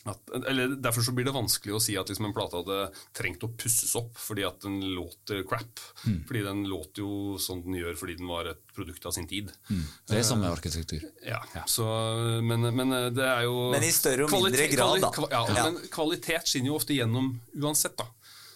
at, 0.09 0.31
eller 0.49 0.77
Derfor 0.81 1.05
så 1.05 1.13
blir 1.13 1.27
det 1.29 1.35
vanskelig 1.35 1.75
å 1.77 1.81
si 1.83 1.97
at 2.01 2.09
liksom 2.09 2.31
en 2.31 2.35
plate 2.37 2.57
hadde 2.57 2.79
trengt 3.17 3.43
å 3.45 3.51
pusses 3.53 3.93
opp 3.99 4.17
fordi 4.17 4.47
at 4.49 4.63
den 4.65 4.79
låter 4.97 5.43
crap. 5.49 5.83
Mm. 6.07 6.23
Fordi 6.29 6.45
den 6.47 6.63
låter 6.71 7.05
jo 7.05 7.41
sånn 7.43 7.61
den 7.67 7.77
gjør 7.81 7.99
fordi 8.01 8.17
den 8.21 8.31
var 8.31 8.49
et 8.53 8.63
produkt 8.73 9.05
av 9.09 9.13
sin 9.17 9.29
tid. 9.31 9.51
Mm. 9.69 9.83
Det 10.09 10.21
er 10.21 10.25
samme 10.27 10.49
arkitektur. 10.49 11.05
Ja, 11.27 11.43
ja. 11.57 11.67
Så, 11.69 11.85
men, 12.47 12.65
men, 12.65 12.95
eh, 12.97 13.11
det 13.13 13.27
er 13.27 13.45
jo 13.49 13.69
Men 13.75 13.85
i 13.85 13.93
større 13.93 14.29
og 14.29 14.33
mindre 14.39 14.71
grad, 14.73 15.05
da. 15.05 15.13
ja, 15.35 15.43
ja. 15.51 15.67
Men 15.69 15.93
kvalitet 15.93 16.49
skinner 16.49 16.73
jo 16.73 16.81
ofte 16.81 16.97
gjennom 16.97 17.35
uansett, 17.61 17.99
da. 18.01 18.09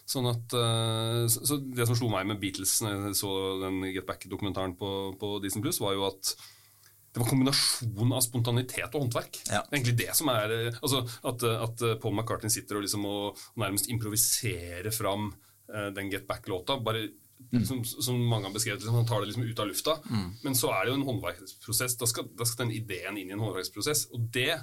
Sånn 0.09 0.26
at, 0.28 0.52
uh, 0.52 1.24
så 1.33 1.57
Det 1.64 1.87
som 1.88 1.96
slo 1.96 2.11
meg 2.12 2.26
med 2.28 2.37
Beatles 2.42 2.74
når 2.85 3.07
jeg 3.09 3.20
så 3.22 3.30
den 3.62 3.78
Get 3.88 4.04
Back-dokumentaren 4.09 4.74
på, 4.76 4.90
på 5.20 5.38
Disney 5.44 5.64
Plus, 5.64 5.80
var 5.80 5.96
jo 5.96 6.04
at 6.11 6.35
det 7.14 7.20
var 7.22 7.31
kombinasjonen 7.31 8.12
av 8.16 8.22
spontanitet 8.27 8.96
og 8.96 9.05
håndverk. 9.05 9.37
Ja. 9.46 9.61
Det 9.62 9.70
er 9.70 9.79
egentlig 9.79 9.98
det 10.00 10.14
som 10.18 10.31
er 10.33 10.50
eh, 10.50 10.79
altså, 10.81 11.05
at, 11.31 11.44
eh, 11.46 11.61
at, 11.62 11.85
eh, 11.87 11.96
Paul 12.03 12.16
McCartney 12.16 12.50
sitter 12.50 12.81
og, 12.81 12.83
liksom 12.83 13.07
og 13.07 13.44
nærmest 13.62 13.90
improviserer 13.92 14.90
fram 14.94 15.33
den 15.96 16.11
Get 16.12 16.27
Back-låta. 16.29 16.77
bare 16.85 17.07
Mm. 17.55 17.66
Som, 17.66 17.85
som, 17.85 18.29
mange 18.29 18.49
har 18.49 18.53
beskrevet, 18.55 18.81
liksom, 18.81 18.94
Han 18.94 19.07
tar 19.07 19.20
det 19.20 19.27
liksom 19.27 19.42
ut 19.42 19.59
av 19.59 19.66
lufta. 19.66 19.92
Mm. 20.11 20.31
Men 20.42 20.55
så 20.55 20.70
er 20.75 20.85
det 20.85 20.90
jo 20.90 20.97
en 20.99 21.07
håndverksprosess. 21.07 21.97
Da 22.01 22.07
skal, 22.11 22.27
da 22.38 22.47
skal, 22.49 22.66
den 22.66 22.75
ideen 22.75 23.18
inn 23.20 23.31
i 23.31 23.37
en 23.37 23.42
håndverksprosess. 23.44 24.09
Og 24.16 24.25
det 24.35 24.57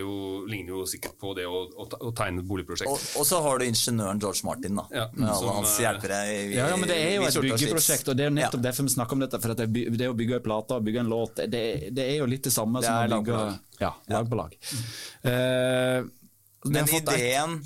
jo, 0.00 0.12
ligner 0.48 0.74
jo 0.74 0.82
sikkert 0.88 1.16
på 1.20 1.32
det 1.38 1.46
å, 1.48 1.62
å, 1.64 1.86
å 2.08 2.12
tegne 2.16 2.42
et 2.42 2.48
boligprosjekt. 2.48 2.90
Og, 2.92 3.06
og, 3.20 3.28
så 3.28 3.40
har 3.44 3.60
du 3.60 3.66
ingeniøren 3.68 4.20
George 4.20 4.48
Martin, 4.48 4.82
da. 4.82 4.86
Ja, 4.92 5.06
med 5.14 5.30
alle 5.32 5.56
hans 5.60 5.78
hjelpere. 5.80 6.20
I, 6.32 6.36
ja, 6.58 6.68
ja, 6.72 6.76
men 6.80 6.92
det 6.92 6.98
er 7.06 7.16
jo 7.16 7.30
et 7.30 7.40
byggeprosjekt, 7.48 8.12
og 8.12 8.18
det 8.18 8.26
er 8.26 8.32
jo 8.32 8.36
nettopp 8.36 8.60
ja. 8.60 8.66
derfor 8.68 8.88
vi 8.90 8.96
snakker 8.98 9.18
om 9.18 9.24
dette. 9.24 9.42
For 9.42 9.56
det, 9.56 9.70
det, 9.96 10.12
å 10.12 10.18
bygge 10.18 10.40
en 10.40 10.46
plate 10.50 10.76
og 10.76 10.86
bygge 10.90 11.04
en 11.06 11.12
låt, 11.12 11.42
det, 11.46 11.64
det, 11.96 12.04
er 12.04 12.20
jo 12.20 12.28
litt 12.28 12.44
det 12.44 12.52
samme 12.54 12.84
det 12.84 12.90
som 12.90 13.00
å 13.00 13.08
bygge 13.16 13.16
lag 13.16 13.32
på 13.32 13.40
lag. 13.40 13.80
ja, 13.80 13.92
lag 14.12 14.30
på 14.30 14.44
lag. 14.44 14.60
Mm. 14.76 14.86
Uh, 15.32 16.25
men 16.72 16.88
ideen 16.90 17.56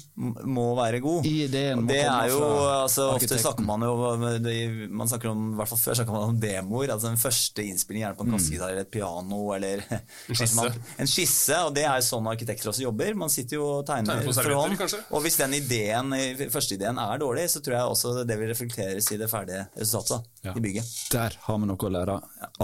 må 0.48 0.66
være 0.78 1.00
god. 1.04 1.26
Ideen 1.26 1.82
må 1.82 1.90
det 1.90 2.02
er 2.04 2.30
jo, 2.32 2.40
altså, 2.68 3.10
Ofte 3.16 3.38
snakker 3.40 3.66
man 3.66 3.84
jo 3.86 3.94
man 4.20 5.10
snakker 5.10 5.30
om, 5.32 5.50
i 5.54 5.58
hvert 5.58 5.70
fall 5.72 5.80
før 5.80 5.98
snakker 6.00 6.16
man 6.16 6.34
om 6.34 6.40
demoer. 6.40 6.92
altså 6.94 7.10
Den 7.10 7.20
første 7.20 7.64
innspillingen 7.64 8.06
gjerne 8.08 8.18
på 8.18 8.26
en 8.26 8.32
mm. 8.32 8.36
kassegitar 8.36 8.74
eller 8.74 8.86
et 8.86 8.92
piano. 8.92 9.40
eller 9.56 9.84
En 10.30 10.38
skisse. 10.38 10.56
Man, 10.58 10.80
en 11.02 11.10
skisse, 11.10 11.60
og 11.66 11.74
Det 11.76 11.86
er 11.86 12.00
jo 12.00 12.08
sånn 12.10 12.30
arkitekter 12.32 12.72
også 12.72 12.86
jobber. 12.86 13.16
Man 13.24 13.32
sitter 13.32 13.58
jo 13.58 13.68
og 13.78 13.86
tegner, 13.88 14.20
tegner 14.20 14.40
for 14.40 14.58
hånd. 14.60 14.78
Kanskje? 14.80 15.02
Og 15.10 15.24
hvis 15.24 15.38
den 15.40 15.56
ideen, 15.60 16.14
første 16.52 16.78
ideen 16.78 17.00
er 17.02 17.22
dårlig, 17.22 17.48
så 17.52 17.64
tror 17.64 17.78
jeg 17.78 17.94
også 17.96 18.14
det 18.28 18.38
vil 18.40 18.52
reflekteres 18.52 19.10
i 19.14 19.20
det 19.20 19.30
ferdige 19.30 19.66
resultatet. 19.78 20.30
Ja. 20.40 20.54
i 20.56 20.60
bygget. 20.60 20.86
Der 21.12 21.34
har 21.44 21.58
vi 21.60 21.66
noe 21.68 21.84
å 21.84 21.90
lære, 21.92 22.14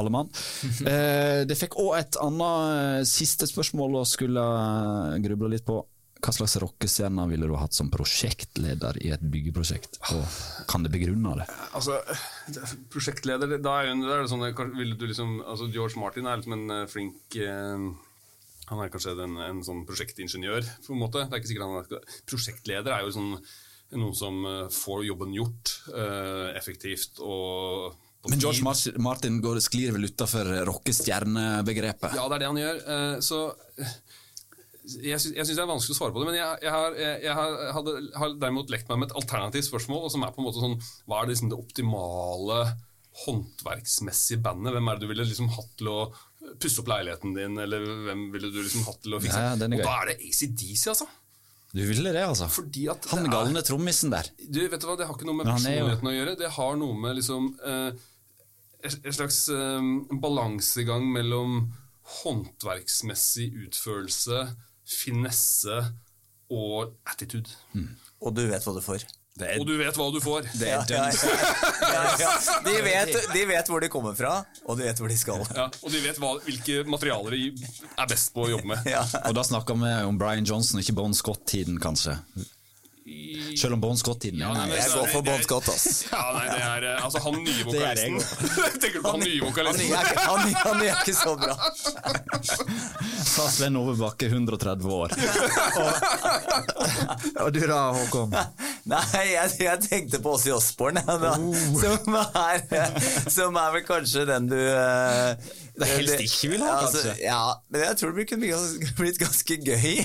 alle 0.00 0.12
mann. 0.12 0.30
eh, 0.88 1.42
det 1.44 1.58
fikk 1.60 1.76
òg 1.82 1.98
et 1.98 2.16
annet 2.24 3.02
eh, 3.02 3.02
siste 3.08 3.48
spørsmål 3.50 4.00
å 4.00 4.06
skulle 4.08 4.44
gruble 5.24 5.52
litt 5.52 5.66
på. 5.66 5.82
Hva 6.16 6.32
slags 6.32 6.56
rockestjerner 6.62 7.28
ville 7.28 7.48
du 7.48 7.54
hatt 7.60 7.76
som 7.76 7.90
prosjektleder 7.92 8.96
i 9.04 9.10
et 9.14 9.22
byggeprosjekt? 9.22 9.98
Og 10.16 10.24
kan 10.70 10.86
det 10.86 10.92
begrunne 10.94 11.34
det? 11.42 11.46
Altså, 11.76 11.98
prosjektleder 12.92 13.58
Da 13.60 13.76
er, 13.82 13.92
det 13.92 14.30
sånn 14.30 14.46
liksom, 14.46 15.36
altså 15.44 15.68
George 15.74 16.00
Martin 16.00 16.26
er 16.26 16.40
liksom 16.40 16.56
en 16.56 16.74
eh, 16.78 16.88
flink 16.90 17.36
eh, 17.36 17.84
Han 18.70 18.82
er 18.82 18.90
kanskje 18.92 19.14
en, 19.26 19.36
en, 19.44 19.62
sånn 19.66 19.84
prosjektingeniør, 19.88 20.64
på 20.86 20.96
en 20.96 21.04
måte. 21.04 21.26
Det 21.26 21.36
er 21.36 21.42
ikke 21.42 21.52
sikkert 21.52 21.68
han 21.68 22.00
er 22.00 22.18
Prosjektleder 22.32 22.96
er 22.96 23.04
jo 23.04 23.14
sånn, 23.18 23.30
noen 24.00 24.16
som 24.16 24.42
eh, 24.48 24.64
får 24.72 25.06
jobben 25.10 25.36
gjort 25.36 25.76
effektivt 26.56 27.22
og 27.22 28.02
men 28.26 28.40
George 28.42 28.98
Martin 28.98 29.36
går, 29.38 29.60
sklir 29.62 29.92
vel 29.94 30.08
utafor 30.08 30.48
rockestjernebegrepet? 30.66 32.16
Ja, 32.18 32.24
det 32.26 32.34
er 32.34 32.42
det 32.42 32.48
han 32.48 32.58
gjør. 32.58 32.80
Så 33.22 33.38
Jeg 34.86 35.18
syns, 35.18 35.50
det 35.50 35.58
er 35.58 35.66
vanskelig 35.66 35.96
å 35.96 35.98
svare 35.98 36.14
på 36.14 36.20
det, 36.22 36.28
men 36.30 36.36
jeg, 36.38 36.58
jeg, 36.62 36.70
har, 36.70 36.94
jeg, 36.94 37.32
har, 37.34 37.54
hadde, 37.74 37.94
har 38.14 38.34
derimot 38.38 38.70
lekt 38.70 38.88
meg 38.88 39.00
med 39.02 39.10
et 39.10 39.16
alternativt 39.18 39.66
spørsmål, 39.66 40.04
og 40.06 40.12
som 40.14 40.22
er 40.22 40.30
på 40.34 40.38
en 40.42 40.46
måte 40.46 40.62
sånn 40.62 40.76
Hva 41.10 41.22
er 41.24 41.32
liksom 41.32 41.50
det 41.50 41.58
optimale 41.58 42.60
håndverksmessige 43.24 44.42
bandet? 44.44 44.74
Hvem 44.76 44.88
er 44.92 44.98
det 44.98 45.06
du 45.06 45.10
ville 45.10 45.26
liksom 45.26 45.48
hatt 45.56 45.72
til 45.80 45.90
å 45.90 45.98
pusse 46.62 46.82
opp 46.82 46.90
leiligheten 46.92 47.34
din, 47.34 47.56
eller 47.58 47.82
hvem 48.06 48.26
ville 48.34 48.50
du 48.54 48.60
liksom 48.62 48.84
hatt 48.86 49.00
til 49.02 49.16
å 49.16 49.22
fikse? 49.22 49.40
Ja, 49.42 49.54
er 49.56 49.78
og 49.80 49.82
da 49.88 49.94
er 50.02 50.10
det 50.12 50.18
ACDC, 50.28 50.82
altså. 50.92 51.08
Du 51.76 51.82
ville 51.84 52.12
det, 52.14 52.22
altså? 52.24 52.46
Fordi 52.48 52.86
at 52.92 53.08
Han 53.10 53.24
det 53.24 53.30
er- 53.32 53.34
galne 53.34 53.62
trommisen 53.66 54.12
der. 54.14 54.28
Du, 54.38 54.60
vet 54.68 54.80
du 54.80 54.86
hva, 54.86 54.96
Det 54.96 55.06
har 55.08 55.16
ikke 55.16 55.26
noe 55.26 55.40
med 55.40 55.46
personligheten 55.50 56.06
er 56.06 56.14
jo- 56.14 56.14
å 56.14 56.18
gjøre. 56.20 56.36
Det 56.38 56.50
har 56.56 56.76
noe 56.76 56.94
med 56.94 57.16
liksom 57.18 57.48
eh, 57.64 57.90
en 58.86 59.12
slags 59.18 59.48
eh, 59.50 59.90
balansegang 60.22 61.10
mellom 61.12 61.72
håndverksmessig 62.22 63.48
utførelse, 63.66 64.44
finesse 64.86 65.78
og 66.52 66.92
attitude. 67.10 67.50
Og 68.22 68.34
du 68.36 68.44
vet 68.48 68.62
hva 68.64 68.74
du 68.76 68.82
får. 68.84 69.04
Og 69.36 69.66
du 69.68 69.74
vet 69.76 69.98
hva 69.98 70.06
du 70.14 70.16
får. 70.24 70.46
Det 70.56 70.68
er 70.72 70.92
ja, 70.94 71.00
ja, 71.12 71.32
ja, 71.92 72.04
ja. 72.22 72.30
De, 72.64 72.72
vet, 72.86 73.10
de 73.34 73.42
vet 73.50 73.68
hvor 73.68 73.82
de 73.84 73.90
kommer 73.92 74.14
fra, 74.16 74.38
og 74.64 74.78
de 74.78 74.86
vet 74.86 75.02
hvor 75.02 75.12
de 75.12 75.18
skal. 75.20 75.42
Ja, 75.52 75.66
og 75.82 75.92
de 75.92 76.00
vet 76.06 76.16
hva, 76.22 76.30
hvilke 76.46 76.78
materialer 76.88 77.36
de 77.36 77.42
er 78.00 78.08
best 78.08 78.32
på 78.32 78.46
å 78.46 78.52
jobbe 78.54 78.70
med. 78.72 78.88
Ja. 78.88 79.02
Og 79.28 79.36
da 79.36 79.44
snakker 79.44 79.76
vi 79.82 79.92
om 80.08 80.16
Brian 80.22 80.46
Johnson, 80.48 80.80
ikke 80.80 80.96
Bon 80.96 81.12
Scott-tiden, 81.14 81.76
kanskje. 81.84 82.16
Selv 83.56 83.76
om 83.76 83.80
Bon 83.84 83.94
Scott-tiden 83.94 84.40
Ja, 84.42 84.48
er 84.50 84.66
nei, 84.66 84.80
Jeg 84.80 84.88
går 84.90 85.10
for 85.12 85.22
Bon 85.22 85.42
Scott, 85.44 85.68
ass. 85.70 85.84
Ja, 86.10 86.22
nei, 86.34 86.46
det 86.50 86.62
er 86.66 86.86
eh, 86.88 87.04
altså 87.06 87.20
han 87.22 87.36
nye 87.38 87.60
er 87.60 87.68
vokalisten. 87.68 88.16
Tenker 88.82 88.96
du 88.96 89.04
på 89.04 89.12
han 89.12 89.22
nye 89.22 89.44
vokalisten? 89.44 89.92
er 89.94 90.10
han, 90.24 90.40
er- 90.48 90.58
han 90.64 90.82
er 90.82 90.90
ikke 91.04 91.14
så 91.14 91.36
bra. 91.38 91.54
Sa 93.32 93.46
Sven 93.50 93.76
Ove 93.80 93.96
Bakke, 93.98 94.28
130 94.30 94.92
år. 94.96 95.14
Og, 95.76 95.92
og 97.42 97.52
du 97.52 97.60
da, 97.66 97.80
Håkon? 97.96 98.32
Nei, 98.92 99.24
jeg, 99.32 99.52
jeg 99.64 99.82
tenkte 99.82 100.20
på 100.22 100.36
Åssi 100.36 100.52
Osborn, 100.54 101.00
jeg, 101.00 101.18
da. 101.22 101.32
som, 101.80 102.16
er, 102.16 103.00
som 103.32 103.58
er 103.60 103.72
vel 103.74 103.84
kanskje 103.86 104.26
den 104.30 104.46
du 104.50 104.58
eh, 104.58 105.34
Det 105.76 105.88
helst 105.90 106.22
ikke 106.24 106.48
vil 106.54 106.62
ha, 106.64 106.68
Ja, 106.70 106.76
altså, 106.86 107.02
kanskje. 107.04 107.24
Ja, 107.26 107.40
men 107.72 107.82
jeg 107.84 107.96
tror 108.00 108.14
det 108.16 108.24
kunne 108.30 108.60
blitt- 109.00 109.20
ganske 109.20 109.56
gøy. 109.66 109.96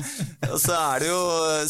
Og 0.52 0.58
så 0.62 0.76
er 0.76 1.02
det 1.02 1.08
jo 1.10 1.20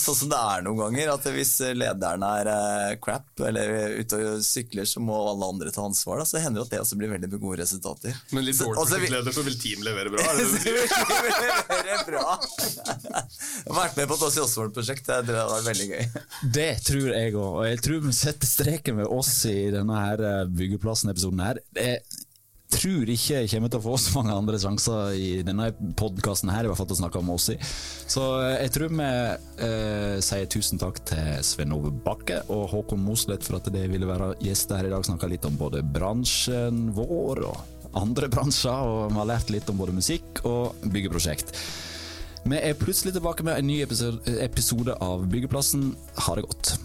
sånn 0.02 0.18
som 0.20 0.30
det 0.32 0.40
er 0.52 0.64
noen 0.66 0.80
ganger, 0.82 1.12
at 1.14 1.28
hvis 1.32 1.54
lederen 1.78 2.24
er 2.26 2.50
eh, 2.52 2.96
crap 3.02 3.44
eller 3.48 3.96
ute 4.02 4.18
og 4.20 4.42
sykler, 4.44 4.84
så 4.88 5.00
må 5.00 5.16
alle 5.30 5.48
andre 5.54 5.72
ta 5.72 5.86
ansvar. 5.86 6.20
Da. 6.20 6.28
Så 6.28 6.42
hender 6.42 6.60
det 6.60 6.66
at 6.68 6.74
det 6.76 6.82
også 6.84 6.98
blir 7.00 7.12
veldig 7.14 7.30
gode 7.40 7.60
resultater. 7.62 8.16
Men 8.36 8.44
litt 8.46 8.60
dårlig 8.60 8.82
og 8.82 9.32
så 9.34 9.44
vil 9.46 9.56
team 9.60 9.82
levere 9.86 10.12
bra? 10.12 10.26
Er 10.26 10.40
det 10.42 10.46
det 10.46 10.52
du 10.52 10.58
sier? 10.60 10.76
Det 11.86 11.92
er 11.94 12.04
bra. 12.06 12.24
Jeg 13.06 13.70
har 13.70 13.76
vært 13.76 13.96
med 13.98 14.08
på 14.10 14.16
et 14.16 14.24
Åssi 14.26 14.40
Osborn-prosjekt. 14.42 15.08
Det 15.26 15.34
jeg 15.36 15.50
var 15.52 15.64
veldig 15.66 15.86
gøy. 15.90 16.04
Det 16.56 16.68
tror 16.86 17.08
jeg 17.12 17.34
òg, 17.34 17.40
og 17.60 17.64
jeg 17.68 17.80
tror 17.86 18.04
vi 18.06 18.14
setter 18.16 18.50
streken 18.50 19.00
ved 19.00 19.10
oss 19.18 19.32
i 19.50 19.56
denne 19.74 19.98
her 20.02 20.22
eh, 20.26 20.42
byggeplassen-episoden 20.58 21.42
her. 21.46 21.60
Jeg 21.78 22.02
tror 22.72 23.10
ikke 23.12 23.40
jeg 23.40 23.50
kommer 23.52 23.70
til 23.70 23.80
å 23.80 23.84
få 23.84 23.96
så 24.00 24.12
mange 24.16 24.34
andre 24.34 24.58
sjanser 24.60 25.16
i 25.18 25.28
denne 25.46 25.68
podkasten 25.98 26.50
her, 26.52 26.66
i 26.66 26.70
hvert 26.70 26.80
fall 26.80 26.88
til 26.90 26.98
å 26.98 27.02
snakke 27.02 27.20
om 27.20 27.32
oss 27.34 27.48
i. 27.54 27.56
Så 28.10 28.24
eh, 28.42 28.56
jeg 28.64 28.74
tror 28.76 28.92
vi 28.92 29.06
eh, 29.06 30.16
sier 30.24 30.50
tusen 30.52 30.82
takk 30.82 31.00
til 31.08 31.44
Sven 31.46 31.74
Ove 31.76 31.92
Bakke 32.04 32.42
og 32.52 32.66
Håkon 32.72 33.02
Mosleth 33.02 33.48
for 33.48 33.60
at 33.60 33.70
det 33.74 33.86
ville 33.92 34.08
være 34.08 34.34
gjester 34.44 34.80
her 34.80 34.90
i 34.90 34.94
dag. 34.94 35.06
Snakka 35.06 35.30
litt 35.30 35.46
om 35.48 35.58
både 35.60 35.84
bransjen 35.84 36.90
vår 36.96 37.44
og 37.50 37.92
andre 37.96 38.30
bransjer, 38.34 38.72
og 38.72 39.12
vi 39.12 39.20
har 39.22 39.30
lært 39.34 39.52
litt 39.54 39.70
om 39.72 39.78
både 39.80 39.96
musikk 39.96 40.42
og 40.48 40.76
byggeprosjekt. 40.86 41.54
Vi 42.46 42.58
er 42.62 42.78
plutselig 42.78 43.16
tilbake 43.16 43.42
med 43.46 43.58
en 43.58 43.66
ny 43.66 43.80
episode, 43.82 44.22
episode 44.38 44.94
av 45.02 45.24
Byggeplassen. 45.32 45.88
Ha 46.28 46.36
det 46.38 46.46
godt. 46.46 46.76